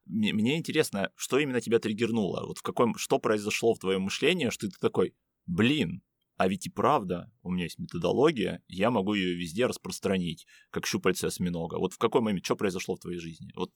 [0.07, 2.45] Мне, мне интересно, что именно тебя триггернуло?
[2.45, 5.15] Вот в каком, что произошло в твоем мышлении, что ты такой,
[5.47, 6.03] блин,
[6.37, 11.27] а ведь и правда, у меня есть методология, я могу ее везде распространить, как щупальце
[11.27, 11.77] осьминога.
[11.77, 13.53] Вот в какой момент, что произошло в твоей жизни?
[13.55, 13.71] Вот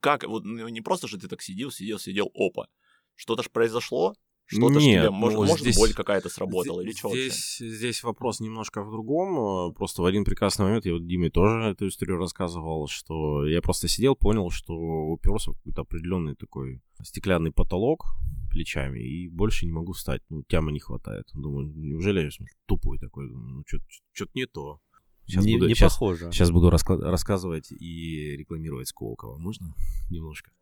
[0.00, 2.68] как, вот ну, не просто же ты так сидел, сидел, сидел, опа.
[3.16, 4.14] Что-то ж произошло,
[4.46, 8.02] что-то Нет, тебе, может, ну, может здесь, боль какая-то сработала здесь, или что здесь, здесь
[8.04, 9.74] вопрос немножко в другом.
[9.74, 13.88] Просто в один прекрасный момент, я вот Диме тоже эту историю рассказывал, что я просто
[13.88, 18.04] сидел, понял, что уперся в какой-то определенный такой стеклянный потолок
[18.50, 20.22] плечами и больше не могу встать.
[20.30, 21.28] Ну, тямы не хватает.
[21.34, 23.28] Думаю, неужели я тупой такой?
[23.28, 24.80] Ну, что-то не то.
[25.26, 26.30] Сейчас не, буду, не сейчас, похоже.
[26.30, 29.38] Сейчас буду раска- рассказывать и рекламировать Сколково.
[29.38, 29.74] Можно
[30.08, 30.52] немножко?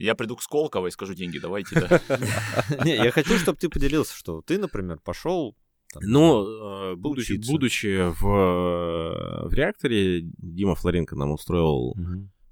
[0.00, 2.00] Я приду к Сколково и скажу деньги, давайте, да.
[2.84, 5.56] Не, я хочу, чтобы ты поделился, что ты, например, пошел
[6.00, 11.94] ну, будучи, будучи в, в реакторе, Дима Флоренко нам устроил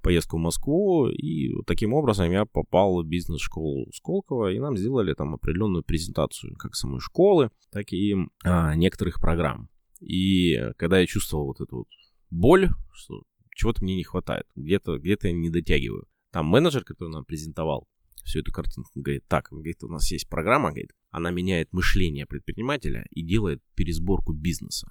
[0.01, 5.33] поездку в Москву, и таким образом я попал в бизнес-школу Сколково, и нам сделали там
[5.33, 9.69] определенную презентацию как самой школы, так и а, некоторых программ.
[9.99, 11.87] И когда я чувствовал вот эту вот
[12.29, 13.23] боль, что
[13.55, 17.87] чего-то мне не хватает, где-то где я не дотягиваю, там менеджер, который нам презентовал
[18.23, 23.05] всю эту картинку, говорит, так, говорит, у нас есть программа, говорит, она меняет мышление предпринимателя
[23.09, 24.87] и делает пересборку бизнеса.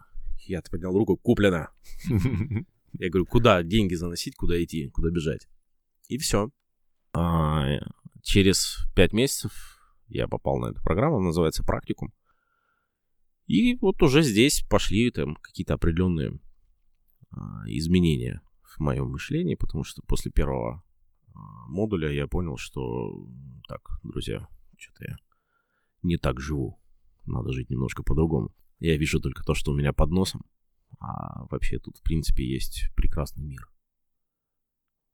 [0.46, 1.68] Я поднял руку, куплено.
[2.92, 5.46] Я говорю, куда деньги заносить, куда идти, куда бежать.
[6.08, 6.50] И все.
[7.12, 7.66] А,
[8.22, 12.12] через пять месяцев я попал на эту программу, называется «Практикум».
[13.46, 16.38] И вот уже здесь пошли там какие-то определенные
[17.30, 20.82] а, изменения в моем мышлении, потому что после первого
[21.68, 23.26] модуля я понял, что
[23.68, 24.46] так, друзья,
[24.76, 25.16] что-то я
[26.02, 26.80] не так живу.
[27.26, 28.54] Надо жить немножко по-другому.
[28.78, 30.44] Я вижу только то, что у меня под носом.
[31.00, 33.68] А вообще тут, в принципе, есть прекрасный мир.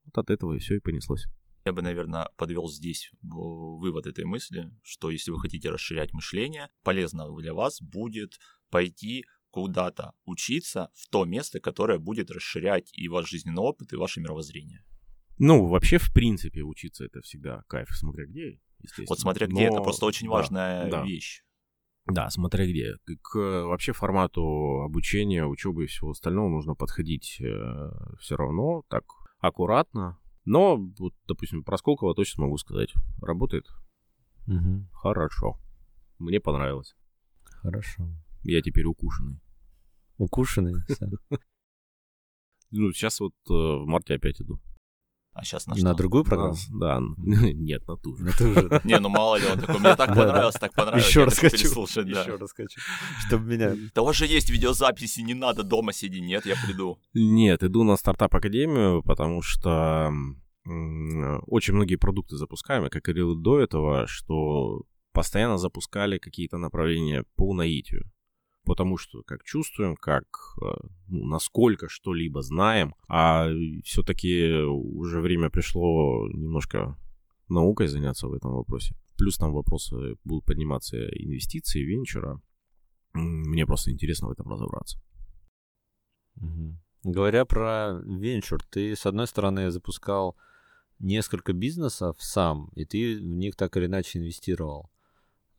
[0.05, 1.27] Вот от этого и все и понеслось.
[1.65, 7.35] Я бы, наверное, подвел здесь вывод этой мысли, что если вы хотите расширять мышление, полезно
[7.37, 8.39] для вас будет
[8.71, 14.21] пойти куда-то учиться в то место, которое будет расширять и ваш жизненный опыт, и ваше
[14.21, 14.85] мировоззрение.
[15.39, 19.07] Ну, вообще, в принципе, учиться это всегда кайф, смотря где, естественно.
[19.09, 19.75] Вот смотря где, Но...
[19.75, 21.05] это просто очень да, важная да.
[21.05, 21.43] вещь.
[22.07, 22.97] Да, смотря где.
[23.23, 29.05] К вообще формату обучения, учебы и всего остального нужно подходить э, все равно так
[29.39, 30.19] аккуратно.
[30.45, 32.93] Но, вот, допустим, про Сколково точно могу сказать.
[33.23, 33.67] Работает
[34.47, 34.87] угу.
[34.93, 35.59] хорошо.
[36.19, 36.95] Мне понравилось.
[37.45, 38.07] Хорошо.
[38.43, 39.41] Я теперь укушенный.
[40.19, 40.75] Укушенный?
[42.77, 44.61] Ну, сейчас вот э, в марте опять иду.
[45.35, 45.85] А сейчас на что?
[45.85, 46.55] На другую программу?
[46.71, 48.25] Да, нет, на ту же.
[48.25, 48.81] На ту же.
[48.85, 51.09] Не, ну мало ли он такой, мне так понравилось, так понравилось.
[51.09, 51.57] Еще раз хочу.
[51.57, 52.81] Еще раз хочу.
[53.27, 53.75] Чтобы меня...
[53.95, 56.99] Да у вас же есть видеозаписи, не надо дома сиди, нет, я приду.
[57.15, 60.13] Нет, иду на стартап-академию, потому что
[60.65, 67.53] очень многие продукты запускаем, как и говорил до этого, что постоянно запускали какие-то направления по
[67.55, 68.11] наитию
[68.65, 70.25] потому что как чувствуем, как
[70.63, 70.67] э,
[71.09, 73.49] ну, насколько что-либо знаем, а
[73.85, 76.97] все-таки уже время пришло немножко
[77.49, 78.95] наукой заняться в этом вопросе.
[79.17, 82.41] Плюс там вопросы будут подниматься инвестиции, венчура.
[83.13, 84.99] Мне просто интересно в этом разобраться.
[87.05, 90.37] Говоря про венчур, ты, с одной стороны, запускал
[90.99, 94.91] несколько бизнесов сам, и ты в них так или иначе инвестировал.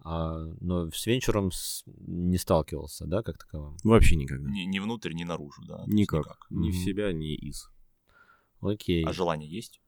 [0.08, 1.84] А, но с венчуром с...
[1.88, 3.76] не сталкивался, да, как таковым?
[3.84, 4.48] Вообще никогда.
[4.48, 5.84] Ни, ни внутрь, ни наружу, да?
[5.88, 6.20] Никак.
[6.20, 6.48] никак.
[6.52, 6.72] Ни mm-hmm.
[6.72, 7.68] в себя, ни из.
[8.62, 9.04] Окей.
[9.04, 9.82] А желание есть?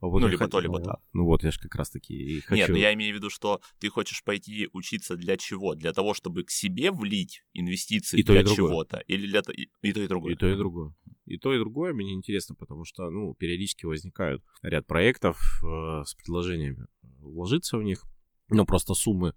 [0.00, 1.00] А вот ну, либо то, либо то.
[1.12, 2.60] Ну вот, я же как раз-таки и хочу...
[2.60, 5.74] Нет, но я имею в виду, что ты хочешь пойти учиться для чего?
[5.74, 8.98] Для того, чтобы к себе влить инвестиции и для чего-то?
[9.08, 9.40] Или для...
[9.52, 10.34] И, и то, и другое?
[10.34, 10.94] И то, и другое.
[11.26, 16.14] И то, и другое мне интересно, потому что, ну, периодически возникают ряд проектов э, с
[16.14, 16.86] предложениями
[17.18, 18.04] вложиться в них.
[18.48, 19.34] Но просто суммы,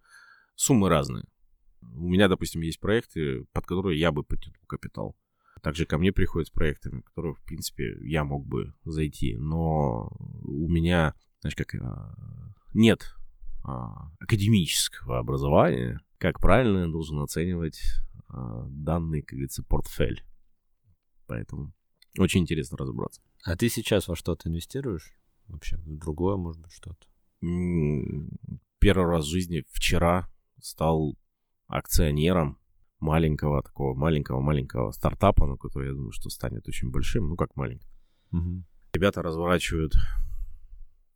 [0.56, 1.26] суммы разные.
[1.82, 5.16] У меня, допустим, есть проекты, под которые я бы потянул капитал.
[5.62, 9.36] Также ко мне приходят с проектами, которые, в принципе, я мог бы зайти.
[9.38, 10.10] Но
[10.44, 12.16] у меня, знаешь, как а,
[12.74, 13.16] нет
[13.64, 17.82] а, академического образования, как правильно я должен оценивать
[18.30, 20.24] а, данный, как говорится, портфель.
[21.26, 21.74] Поэтому
[22.18, 23.22] очень интересно разобраться.
[23.44, 25.14] А ты сейчас во что-то инвестируешь?
[25.48, 27.08] Вообще, в другое, может быть, что-то?
[28.80, 31.18] Первый раз в жизни вчера стал
[31.68, 32.60] акционером
[33.00, 37.90] маленького такого маленького-маленького стартапа, ну, который, я думаю, что станет очень большим, ну, как маленький.
[38.32, 38.64] Угу.
[38.94, 39.94] Ребята разворачивают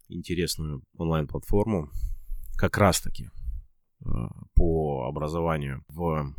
[0.07, 1.89] интересную онлайн-платформу
[2.57, 3.29] как раз-таки
[4.05, 4.09] э,
[4.53, 6.35] по образованию в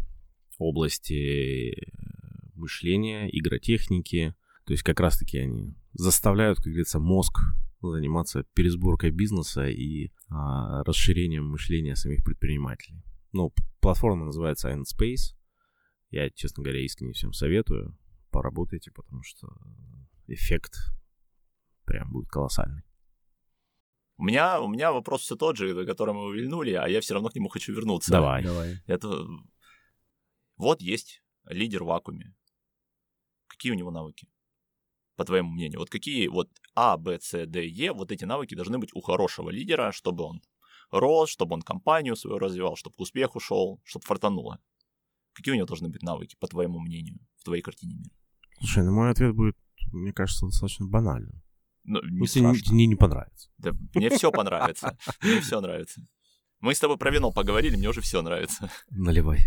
[0.59, 1.75] области
[2.55, 4.35] мышления, игротехники.
[4.65, 7.41] То есть как раз-таки они заставляют, как говорится, мозг
[7.91, 13.03] заниматься пересборкой бизнеса и а, расширением мышления самих предпринимателей.
[13.33, 15.35] Ну, платформа называется Endspace.
[16.11, 17.99] Я, честно говоря, искренне всем советую.
[18.31, 19.49] Поработайте, потому что
[20.27, 20.75] эффект
[21.85, 22.83] прям будет колоссальный.
[24.19, 27.15] У меня, у меня вопрос все тот же, до которого мы увильнули, а я все
[27.15, 28.13] равно к нему хочу вернуться.
[28.13, 28.45] Давай.
[28.45, 28.79] Давай.
[28.87, 29.27] Это...
[30.57, 32.35] Вот есть лидер в вакууме.
[33.49, 34.29] Какие у него навыки?
[35.17, 35.81] По твоему мнению?
[35.81, 39.51] Вот какие вот А, Б, С, Д, Е, вот эти навыки должны быть у хорошего
[39.51, 40.43] лидера, чтобы он
[40.91, 44.61] рос, чтобы он компанию свою развивал, чтобы к успеху шел, чтобы фартануло?
[45.33, 48.15] Какие у него должны быть навыки, по твоему мнению, в твоей картине мира?
[48.59, 49.57] Слушай, ну мой ответ будет,
[49.93, 51.43] мне кажется, достаточно банальным.
[51.85, 53.51] Ну, не Если не, мне не понравится.
[53.59, 54.97] Да, мне все понравится.
[55.21, 56.01] Мне все нравится.
[56.61, 58.71] Мы с тобой про вино поговорили, мне уже все нравится.
[58.91, 59.47] Наливай.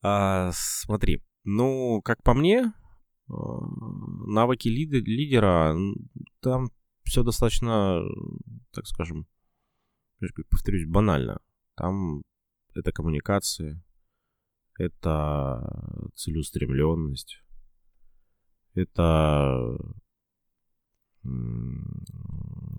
[0.00, 2.72] А, смотри, ну, как по мне,
[3.28, 5.76] навыки лидера,
[6.40, 6.70] там
[7.04, 8.02] все достаточно,
[8.72, 9.26] так скажем,
[10.50, 11.40] повторюсь, банально.
[11.74, 12.22] Там
[12.74, 13.82] это коммуникации,
[14.78, 17.42] это целеустремленность,
[18.74, 19.76] это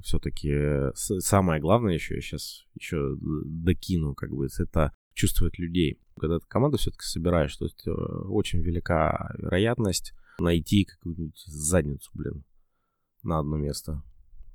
[0.03, 5.99] все-таки самое главное еще, я сейчас еще докину, как бы, это чувствовать людей.
[6.19, 12.43] Когда ты команду все-таки собираешь, то есть э, очень велика вероятность найти какую-нибудь задницу, блин,
[13.23, 14.03] на одно место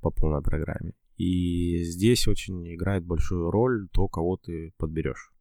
[0.01, 0.93] по полной программе.
[1.15, 5.31] И здесь очень играет большую роль то, кого ты подберешь.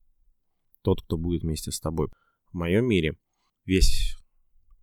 [0.83, 2.09] Тот, кто будет вместе с тобой.
[2.51, 3.17] В моем мире
[3.65, 4.17] весь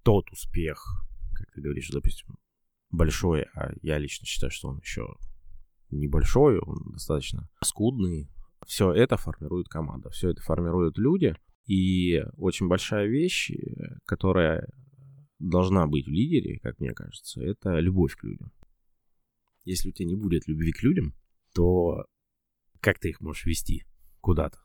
[0.03, 0.85] тот успех,
[1.33, 2.37] как ты говоришь, допустим,
[2.91, 5.17] большой, а я лично считаю, что он еще
[5.89, 8.29] небольшой, он достаточно скудный.
[8.65, 11.35] Все это формирует команда, все это формируют люди.
[11.65, 13.51] И очень большая вещь,
[14.05, 14.69] которая
[15.39, 18.51] должна быть в лидере, как мне кажется, это любовь к людям.
[19.63, 21.15] Если у тебя не будет любви к людям,
[21.53, 22.05] то
[22.79, 23.85] как ты их можешь вести
[24.21, 24.59] куда-то?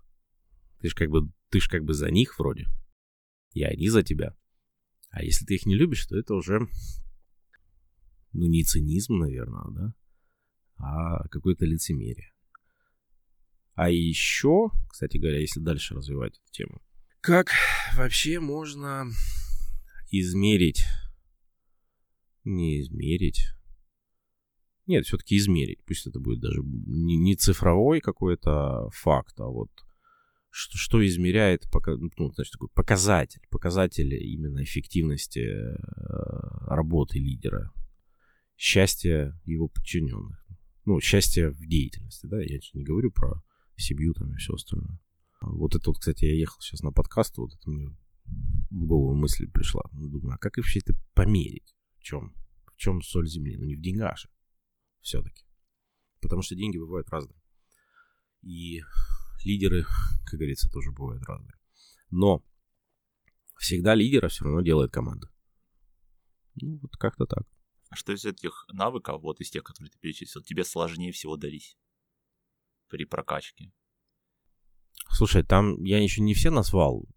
[0.80, 2.66] Ты ж как бы, ты ж как бы за них вроде,
[3.52, 4.36] и они за тебя.
[5.10, 6.60] А если ты их не любишь, то это уже,
[8.32, 9.94] ну, не цинизм, наверное, да,
[10.76, 12.32] а какое-то лицемерие.
[13.74, 16.82] А еще, кстати говоря, если дальше развивать эту тему,
[17.20, 17.50] как
[17.96, 19.06] вообще можно
[20.10, 20.84] измерить,
[22.44, 23.42] не измерить,
[24.86, 29.70] нет, все-таки измерить, пусть это будет даже не, не цифровой какой-то факт, а вот
[30.50, 31.64] что, что измеряет
[32.16, 35.76] ну, значит, такой показатель, показатель именно эффективности э,
[36.66, 37.72] работы лидера,
[38.56, 40.44] счастья его подчиненных.
[40.86, 43.42] Ну, счастье в деятельности, да, я не говорю про
[43.76, 44.98] семью там и все остальное.
[45.40, 47.96] Вот это вот, кстати, я ехал сейчас на подкаст, вот это мне
[48.70, 49.82] в голову мысль пришла.
[49.92, 51.74] Ну, думаю, а как вообще это померить?
[51.98, 52.34] В чем?
[52.66, 53.56] В чем соль земли?
[53.56, 54.28] Ну, не в деньгах же
[55.00, 55.44] все-таки.
[56.20, 57.40] Потому что деньги бывают разные.
[58.42, 58.82] И
[59.44, 59.84] лидеры,
[60.24, 61.54] как говорится, тоже бывают разные.
[62.10, 62.44] Но
[63.58, 65.30] всегда лидера все равно делает команда.
[66.54, 67.46] Ну, вот как-то так.
[67.90, 71.76] А что из этих навыков, вот из тех, которые ты перечислил, тебе сложнее всего дались
[72.88, 73.72] при прокачке?
[75.10, 77.08] Слушай, там я еще не все назвал.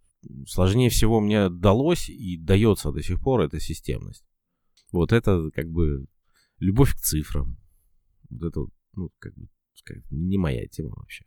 [0.47, 4.25] Сложнее всего мне далось и дается до сих пор эта системность.
[4.91, 6.05] Вот это как бы
[6.59, 7.57] любовь к цифрам.
[8.29, 8.61] Вот это,
[8.93, 9.47] ну, как бы,
[9.83, 11.25] как, не моя тема вообще.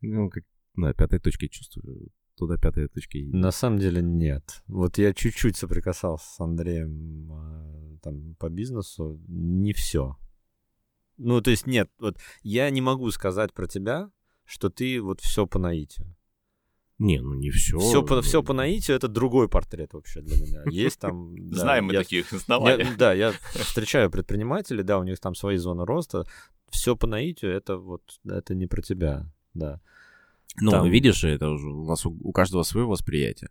[0.00, 2.10] Ну, как на пятой точке чувствую.
[2.36, 3.18] Туда пятая точка.
[3.18, 4.62] На самом деле нет.
[4.66, 9.20] Вот я чуть-чуть соприкасался с Андреем а, там по бизнесу.
[9.28, 10.16] Не все.
[11.18, 14.10] Ну, то есть нет, вот я не могу сказать про тебя,
[14.44, 16.16] что ты вот все по наитию.
[17.02, 17.78] Не, ну не все.
[17.78, 20.62] Все по, все по наитию это другой портрет вообще для меня.
[20.70, 21.34] Есть там.
[21.52, 22.86] Знаем мы таких знавали.
[22.96, 26.24] Да, я встречаю предпринимателей, да, у них там свои зоны роста.
[26.70, 29.80] Все по наитию это вот это не про тебя, да.
[30.60, 30.88] Ну, там...
[30.88, 33.50] видишь, это уже у нас у, у каждого свое восприятие.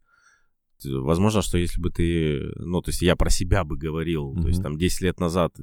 [0.86, 4.41] Возможно, что если бы ты, ну, то есть я про себя бы говорил, mm-hmm.
[4.41, 5.54] то есть там 10 лет назад,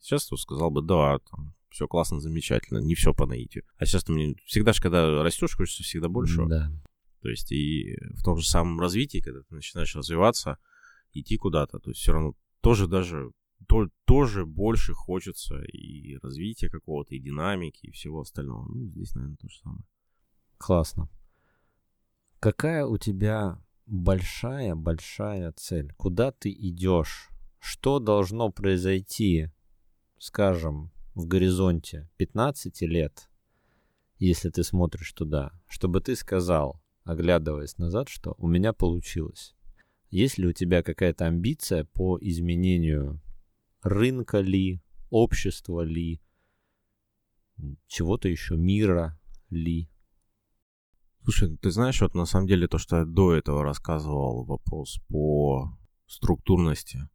[0.00, 3.64] сейчас то сказал бы, да, там, все классно, замечательно, не все по наитию.
[3.78, 6.44] А сейчас ты мне всегда же, когда растешь, хочется всегда больше.
[6.44, 6.70] Да.
[7.20, 10.58] То есть и в том же самом развитии, когда ты начинаешь развиваться,
[11.12, 13.32] идти куда-то, то есть все равно тоже даже
[13.66, 18.66] то, тоже больше хочется и развития какого-то, и динамики, и всего остального.
[18.68, 19.84] Ну, здесь, наверное, то же самое.
[20.58, 21.08] Классно.
[22.40, 25.92] Какая у тебя большая-большая цель?
[25.96, 27.30] Куда ты идешь?
[27.58, 29.50] Что должно произойти,
[30.18, 33.28] скажем, в горизонте 15 лет,
[34.18, 39.54] если ты смотришь туда, чтобы ты сказал, оглядываясь назад, что у меня получилось.
[40.10, 43.20] Есть ли у тебя какая-то амбиция по изменению
[43.82, 46.20] рынка ли, общества ли,
[47.86, 49.88] чего-то еще, мира ли?
[51.22, 55.78] Слушай, ты знаешь, вот на самом деле то, что я до этого рассказывал, вопрос по
[56.06, 57.08] структурности,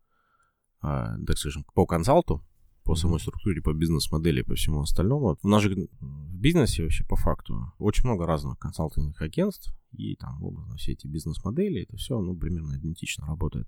[0.82, 2.44] э, так скажем, по консалту,
[2.84, 5.38] по самой структуре, по бизнес-модели, по всему остальному.
[5.42, 10.44] У нас же в бизнесе вообще по факту очень много разных консалтинговых агентств, и там
[10.44, 13.68] образно все эти бизнес-модели, это все, ну, примерно идентично работает.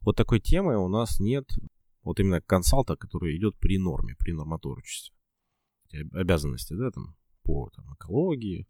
[0.00, 1.44] Вот такой темы у нас нет,
[2.02, 5.14] вот именно консалта, который идет при норме, при нормотворчестве.
[6.12, 8.66] Обязанности, да, там, по там, экологии,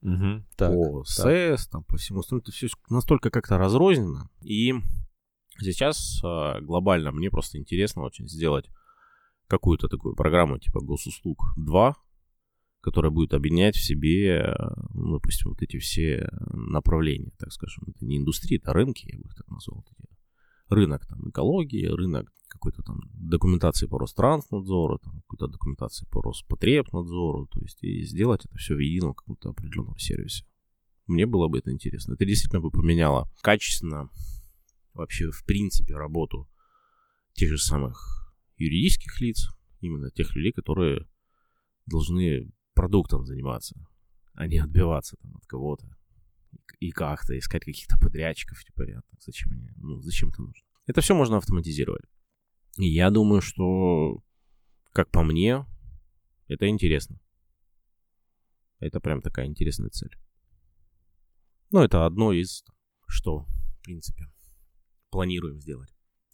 [0.00, 4.72] угу, так, по СЭС, там, по всему остальному, это все настолько как-то разрознено, и
[5.58, 8.70] сейчас а, глобально мне просто интересно очень сделать
[9.52, 11.94] какую-то такую программу типа госуслуг 2,
[12.80, 14.56] которая будет объединять в себе,
[14.94, 17.84] ну, допустим, вот эти все направления, так скажем.
[17.86, 19.84] Это не индустрия, это рынки, я бы их так назвал.
[20.70, 27.60] Рынок там экологии, рынок какой-то там документации по Ространснадзору, там, какой-то документации по Роспотребнадзору, то
[27.60, 30.46] есть и сделать это все в едином каком-то определенном сервисе.
[31.06, 32.14] Мне было бы это интересно.
[32.14, 34.08] Это действительно бы поменяло качественно
[34.94, 36.48] вообще в принципе работу
[37.34, 38.21] тех же самых
[38.62, 39.48] юридических лиц,
[39.80, 41.06] именно тех людей, которые
[41.86, 43.76] должны продуктом заниматься,
[44.34, 45.96] а не отбиваться там от кого-то
[46.78, 50.66] и как-то искать каких-то подрядчиков, типа, понятно, зачем они, ну, зачем это нужно.
[50.86, 52.04] Это все можно автоматизировать.
[52.78, 54.22] И я думаю, что,
[54.92, 55.64] как по мне,
[56.48, 57.20] это интересно.
[58.78, 60.16] Это прям такая интересная цель.
[61.70, 62.64] Ну, это одно из,
[63.06, 64.26] что, в принципе,
[65.10, 65.91] планируем сделать.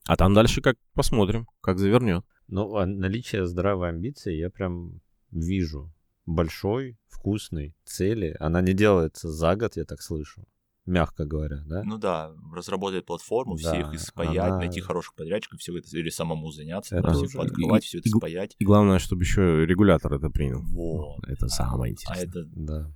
[0.09, 2.25] А там дальше как посмотрим, как завернет.
[2.49, 5.01] Ну, а наличие здравой амбиции я прям
[5.31, 5.93] вижу.
[6.25, 8.35] Большой, вкусной цели.
[8.41, 10.45] Она не делается за год, я так слышу.
[10.87, 11.83] мягко говоря, да?
[11.85, 16.09] Ну да, разработать платформу, Да, всех их спаять, она- найти хороших подрядчиков, все это, или
[16.09, 18.57] самому заняться, Это всё уже- пооткрывать, и- все это и спаять.
[18.59, 20.63] И главное, чтобы еще регулятор это принял.
[20.63, 21.23] Вот.
[21.29, 22.25] Это самое А интересное.
[22.25, 22.91] это Да.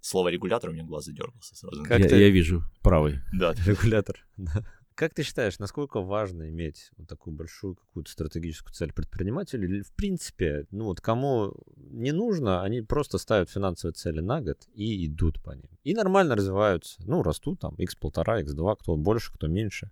[0.00, 1.82] слово регулятор у меня глаз задергался сразу.
[1.84, 3.20] Как я, ты- я вижу, правый.
[3.34, 4.16] Да, Регулятор.
[4.38, 4.64] Да.
[4.94, 9.64] Как ты считаешь, насколько важно иметь вот такую большую какую-то стратегическую цель предпринимателя?
[9.64, 14.58] Или, в принципе, ну вот кому не нужно, они просто ставят финансовые цели на год
[14.74, 15.70] и идут по ним.
[15.84, 17.00] И нормально развиваются.
[17.06, 19.90] Ну, растут там x1,5, x2, кто больше, кто меньше.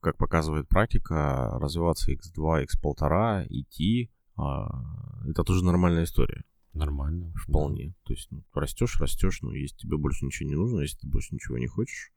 [0.00, 4.82] Как показывает практика, развиваться x2, x1,5, идти, а,
[5.28, 6.44] это тоже нормальная история.
[6.72, 7.32] Нормально.
[7.36, 7.94] Вполне.
[8.04, 11.34] То есть ну, растешь, растешь, но если тебе больше ничего не нужно, если ты больше
[11.34, 12.12] ничего не хочешь,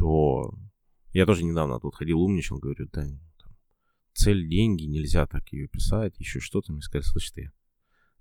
[0.00, 0.54] то
[1.12, 3.54] я тоже недавно тут ходил, умничал, говорю, да, там,
[4.14, 6.72] цель деньги, нельзя так ее писать, еще что-то.
[6.72, 7.52] Мне сказали, слышь ты,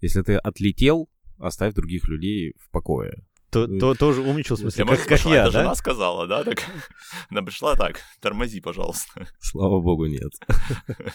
[0.01, 3.25] если ты отлетел, оставь других людей в покое.
[3.49, 5.51] То, то- тоже умничал, в смысле, как, как я, да?
[5.51, 6.43] жена сказала, да?
[6.43, 6.65] Так,
[7.29, 9.25] она пришла так, тормози, пожалуйста.
[9.39, 10.33] Слава богу, нет.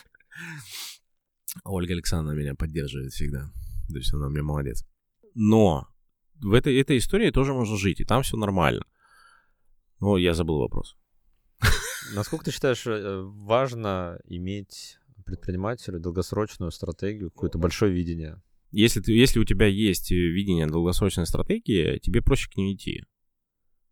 [1.64, 3.50] Ольга Александровна меня поддерживает всегда.
[3.88, 4.82] То есть она мне молодец.
[5.34, 5.88] Но
[6.40, 8.86] в этой, этой истории тоже можно жить, и там все нормально.
[10.01, 10.97] Но я забыл вопрос.
[12.14, 18.42] Насколько ты считаешь, э, важно иметь предпринимателю долгосрочную стратегию, какое-то большое видение?
[18.70, 23.05] Если, ты, если у тебя есть э, видение долгосрочной стратегии, тебе проще к ней идти.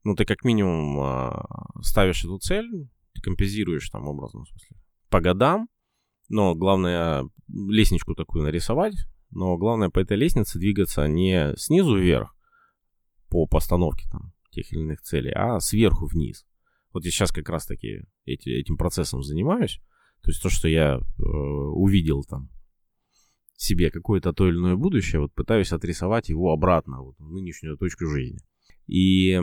[0.05, 1.47] Ну, ты как минимум а,
[1.81, 2.69] ставишь эту цель,
[3.15, 4.77] ты компенсируешь там образно, в смысле,
[5.09, 5.69] по годам,
[6.29, 8.95] но главное лестничку такую нарисовать,
[9.31, 12.35] но главное по этой лестнице двигаться не снизу вверх
[13.29, 16.47] по постановке там тех или иных целей, а сверху вниз.
[16.93, 19.81] Вот я сейчас как раз таки эти, этим процессом занимаюсь.
[20.23, 22.49] То есть то, что я э, увидел там
[23.57, 28.07] себе какое-то то или иное будущее, вот пытаюсь отрисовать его обратно вот, в нынешнюю точку
[28.07, 28.39] жизни.
[28.87, 29.41] И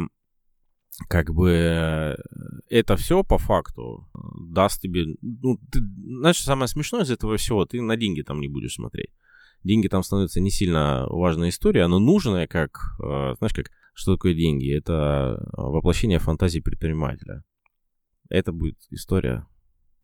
[1.08, 2.16] как бы э,
[2.70, 4.20] это все по факту э,
[4.52, 5.06] даст тебе...
[5.22, 9.12] Ну, ты, знаешь, самое смешное из этого всего, ты на деньги там не будешь смотреть.
[9.64, 12.98] Деньги там становятся не сильно важная история, но нужная как...
[13.02, 13.72] э, Знаешь, как...
[14.00, 14.74] Что такое деньги?
[14.74, 17.44] Это воплощение фантазии предпринимателя.
[18.30, 19.46] Это будет история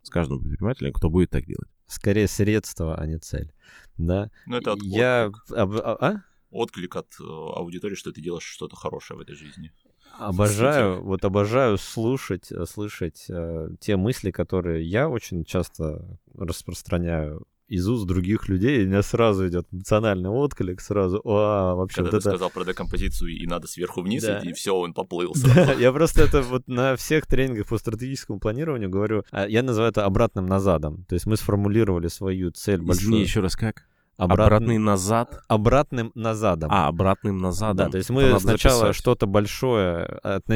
[0.02, 1.70] с каждым предпринимателем, кто будет так делать.
[1.88, 3.54] Скорее средство, а не цель.
[3.98, 4.30] Да.
[4.48, 5.28] Ну, это от- Я...
[5.28, 6.22] отклик, об- а- а?
[6.50, 9.72] отклик от э, аудитории, что ты делаешь что-то хорошее в этой жизни.
[10.20, 17.88] Обожаю, вот обожаю слушать, э, слышать э, те мысли, которые я очень часто распространяю из
[17.88, 22.12] уст других людей, и у меня сразу идет эмоциональный отклик, сразу, а, вообще Когда вот
[22.12, 22.30] ты это...
[22.38, 24.40] сказал про декомпозицию и надо сверху вниз Да.
[24.40, 28.90] идти, все, он поплыл Да, я просто это вот на всех тренингах по стратегическому планированию
[28.90, 31.06] говорю, а, я называю это обратным назадом.
[31.10, 33.22] То есть мы сформулировали свою цель Извини, большую.
[33.22, 33.86] еще раз как?
[34.18, 35.42] Обратный- Обратный назад?
[35.50, 36.70] Обратным назадом.
[36.72, 37.78] А, обратным назадом.
[37.88, 38.96] Да, то есть мы надо сначала записать.
[38.96, 40.06] что-то большое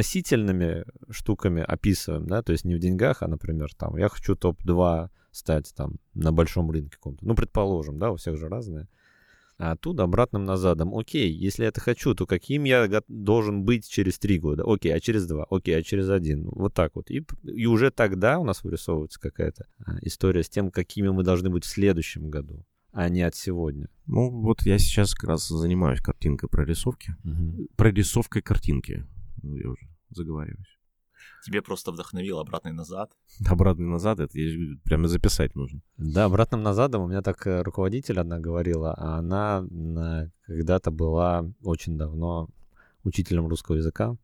[0.00, 5.08] относительными штуками описываем, да, то есть не в деньгах, а, например, там, я хочу топ-2
[5.32, 7.26] стать там на большом рынке каком-то.
[7.26, 8.88] Ну, предположим, да, у всех же разные.
[9.60, 10.96] А оттуда обратным назадом.
[10.96, 14.64] Окей, если я это хочу, то каким я должен быть через три года?
[14.66, 15.46] Окей, а через два?
[15.50, 16.48] Окей, а через один?
[16.50, 17.10] Вот так вот.
[17.10, 21.50] И, и уже тогда у нас вырисовывается какая-то а, история с тем, какими мы должны
[21.50, 23.90] быть в следующем году, а не от сегодня.
[24.06, 27.14] Ну, вот я сейчас как раз занимаюсь картинкой прорисовки.
[27.76, 29.06] Прорисовкой картинки.
[29.42, 30.79] Ну, Я уже заговариваюсь.
[31.44, 33.12] Тебе просто вдохновил обратный назад.
[33.48, 34.38] Обратный назад, это
[34.84, 35.80] прямо записать нужно.
[35.96, 41.50] Да, обратным назадом у меня так э, руководитель одна говорила, а она на- когда-то была
[41.62, 42.48] очень давно
[43.04, 44.16] учителем русского языка.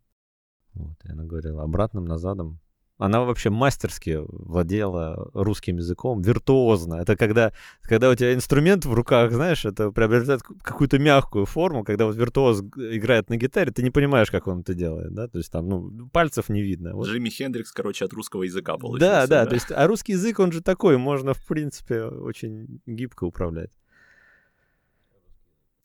[0.74, 2.60] Вот, и она говорила обратным назадом.
[2.98, 6.94] Она вообще мастерски владела русским языком, виртуозно.
[6.94, 12.06] Это когда, когда у тебя инструмент в руках, знаешь, это приобретает какую-то мягкую форму, когда
[12.06, 15.52] вот виртуоз играет на гитаре, ты не понимаешь, как он это делает, да, то есть
[15.52, 16.94] там, ну, пальцев не видно.
[16.94, 19.26] Вот Джимми Хендрикс, короче, от русского языка да, получился.
[19.28, 23.72] да, то есть, а русский язык, он же такой, можно, в принципе, очень гибко управлять.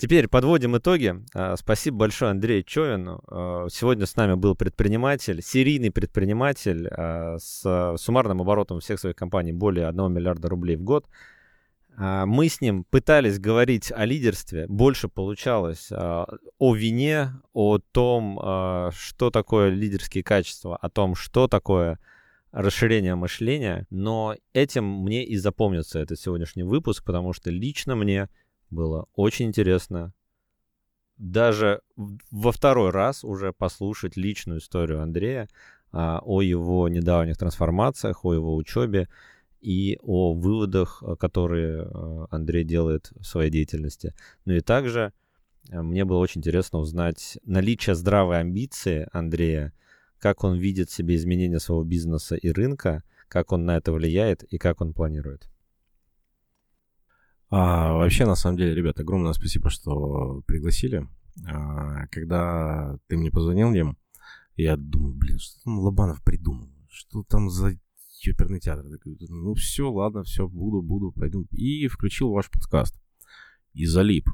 [0.02, 1.14] Теперь подводим итоги.
[1.36, 3.22] А, Спасибо большое Андрею Човину.
[3.28, 9.54] А, Сегодня с нами был предприниматель, серийный предприниматель а, с суммарным оборотом всех своих компаний
[9.54, 11.06] более 1 миллиарда рублей в год.
[11.98, 19.70] Мы с ним пытались говорить о лидерстве, больше получалось о вине, о том, что такое
[19.70, 22.00] лидерские качества, о том, что такое
[22.52, 28.30] расширение мышления, но этим мне и запомнится этот сегодняшний выпуск, потому что лично мне
[28.72, 30.14] было очень интересно
[31.22, 31.82] даже
[32.32, 35.48] во второй раз уже послушать личную историю Андрея
[35.92, 39.08] а, о его недавних трансформациях, о его учебе
[39.60, 44.16] и о выводах, а, которые а, Андрей делает в своей деятельности.
[44.46, 45.14] Ну и также
[45.70, 49.74] э, мне было очень интересно узнать наличие здравой амбиции Андрея,
[50.18, 54.58] как он видит себе изменения своего бизнеса и рынка, как он на это влияет и
[54.58, 55.51] как он планирует.
[57.52, 61.06] А, вообще, на самом деле, ребят, огромное спасибо, что пригласили.
[61.46, 63.98] А, когда ты мне позвонил, Дим,
[64.56, 66.70] я думаю, блин, что там Лобанов придумал?
[66.90, 67.78] Что там за
[68.26, 68.86] оперный театр?
[69.06, 71.46] Ну все, ладно, все, буду, буду, пойду.
[71.52, 72.96] И включил ваш подкаст.
[73.74, 74.28] И залип.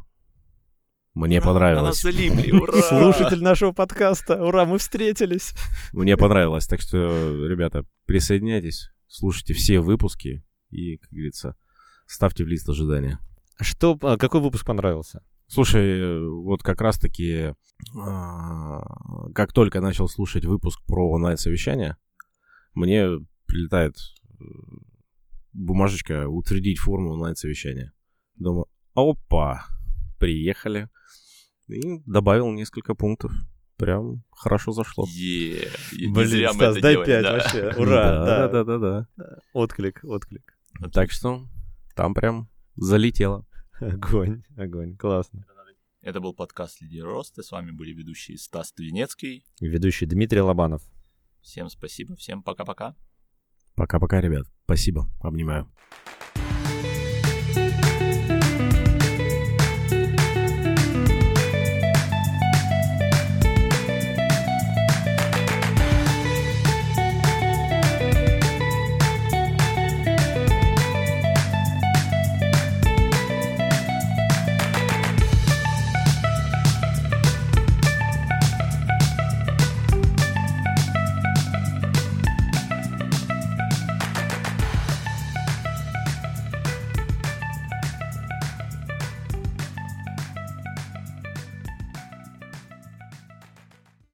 [1.15, 1.83] Мне Ура, понравилось.
[1.83, 2.81] нас залипли, ура!
[2.83, 5.55] Слушатель нашего подкаста, ура, мы встретились.
[5.91, 6.67] Мне понравилось.
[6.67, 11.55] Так что, ребята, присоединяйтесь, слушайте все выпуски и, как говорится,
[12.07, 13.19] ставьте в лист ожидания.
[13.59, 15.23] Что, а, какой выпуск понравился?
[15.47, 17.53] Слушай, вот как раз-таки,
[17.95, 21.97] а, как только начал слушать выпуск про онлайн-совещание,
[22.73, 23.07] мне
[23.45, 23.95] прилетает
[24.39, 24.43] э,
[25.53, 27.93] бумажечка «Утвердить форму онлайн-совещания».
[28.35, 29.65] Думаю, опа,
[30.19, 30.89] приехали.
[31.67, 33.31] И добавил несколько пунктов.
[33.77, 35.05] Прям хорошо зашло.
[35.05, 37.33] Не Блин, мы Стас, это дай пять да.
[37.33, 37.73] вообще.
[37.77, 38.63] Ура, да, да.
[38.63, 39.39] да, да, да.
[39.53, 40.57] Отклик, отклик.
[40.91, 41.47] Так что
[41.97, 43.45] там прям залетело.
[43.79, 45.45] Огонь, огонь, классно.
[46.01, 47.43] Это был подкаст «Лидер роста».
[47.43, 49.43] С вами были ведущие Стас Твинецкий.
[49.59, 50.81] Ведущий Дмитрий Лобанов.
[51.41, 52.95] Всем спасибо, всем пока-пока.
[53.75, 54.45] Пока-пока, ребят.
[54.63, 55.07] Спасибо.
[55.21, 55.69] Обнимаю.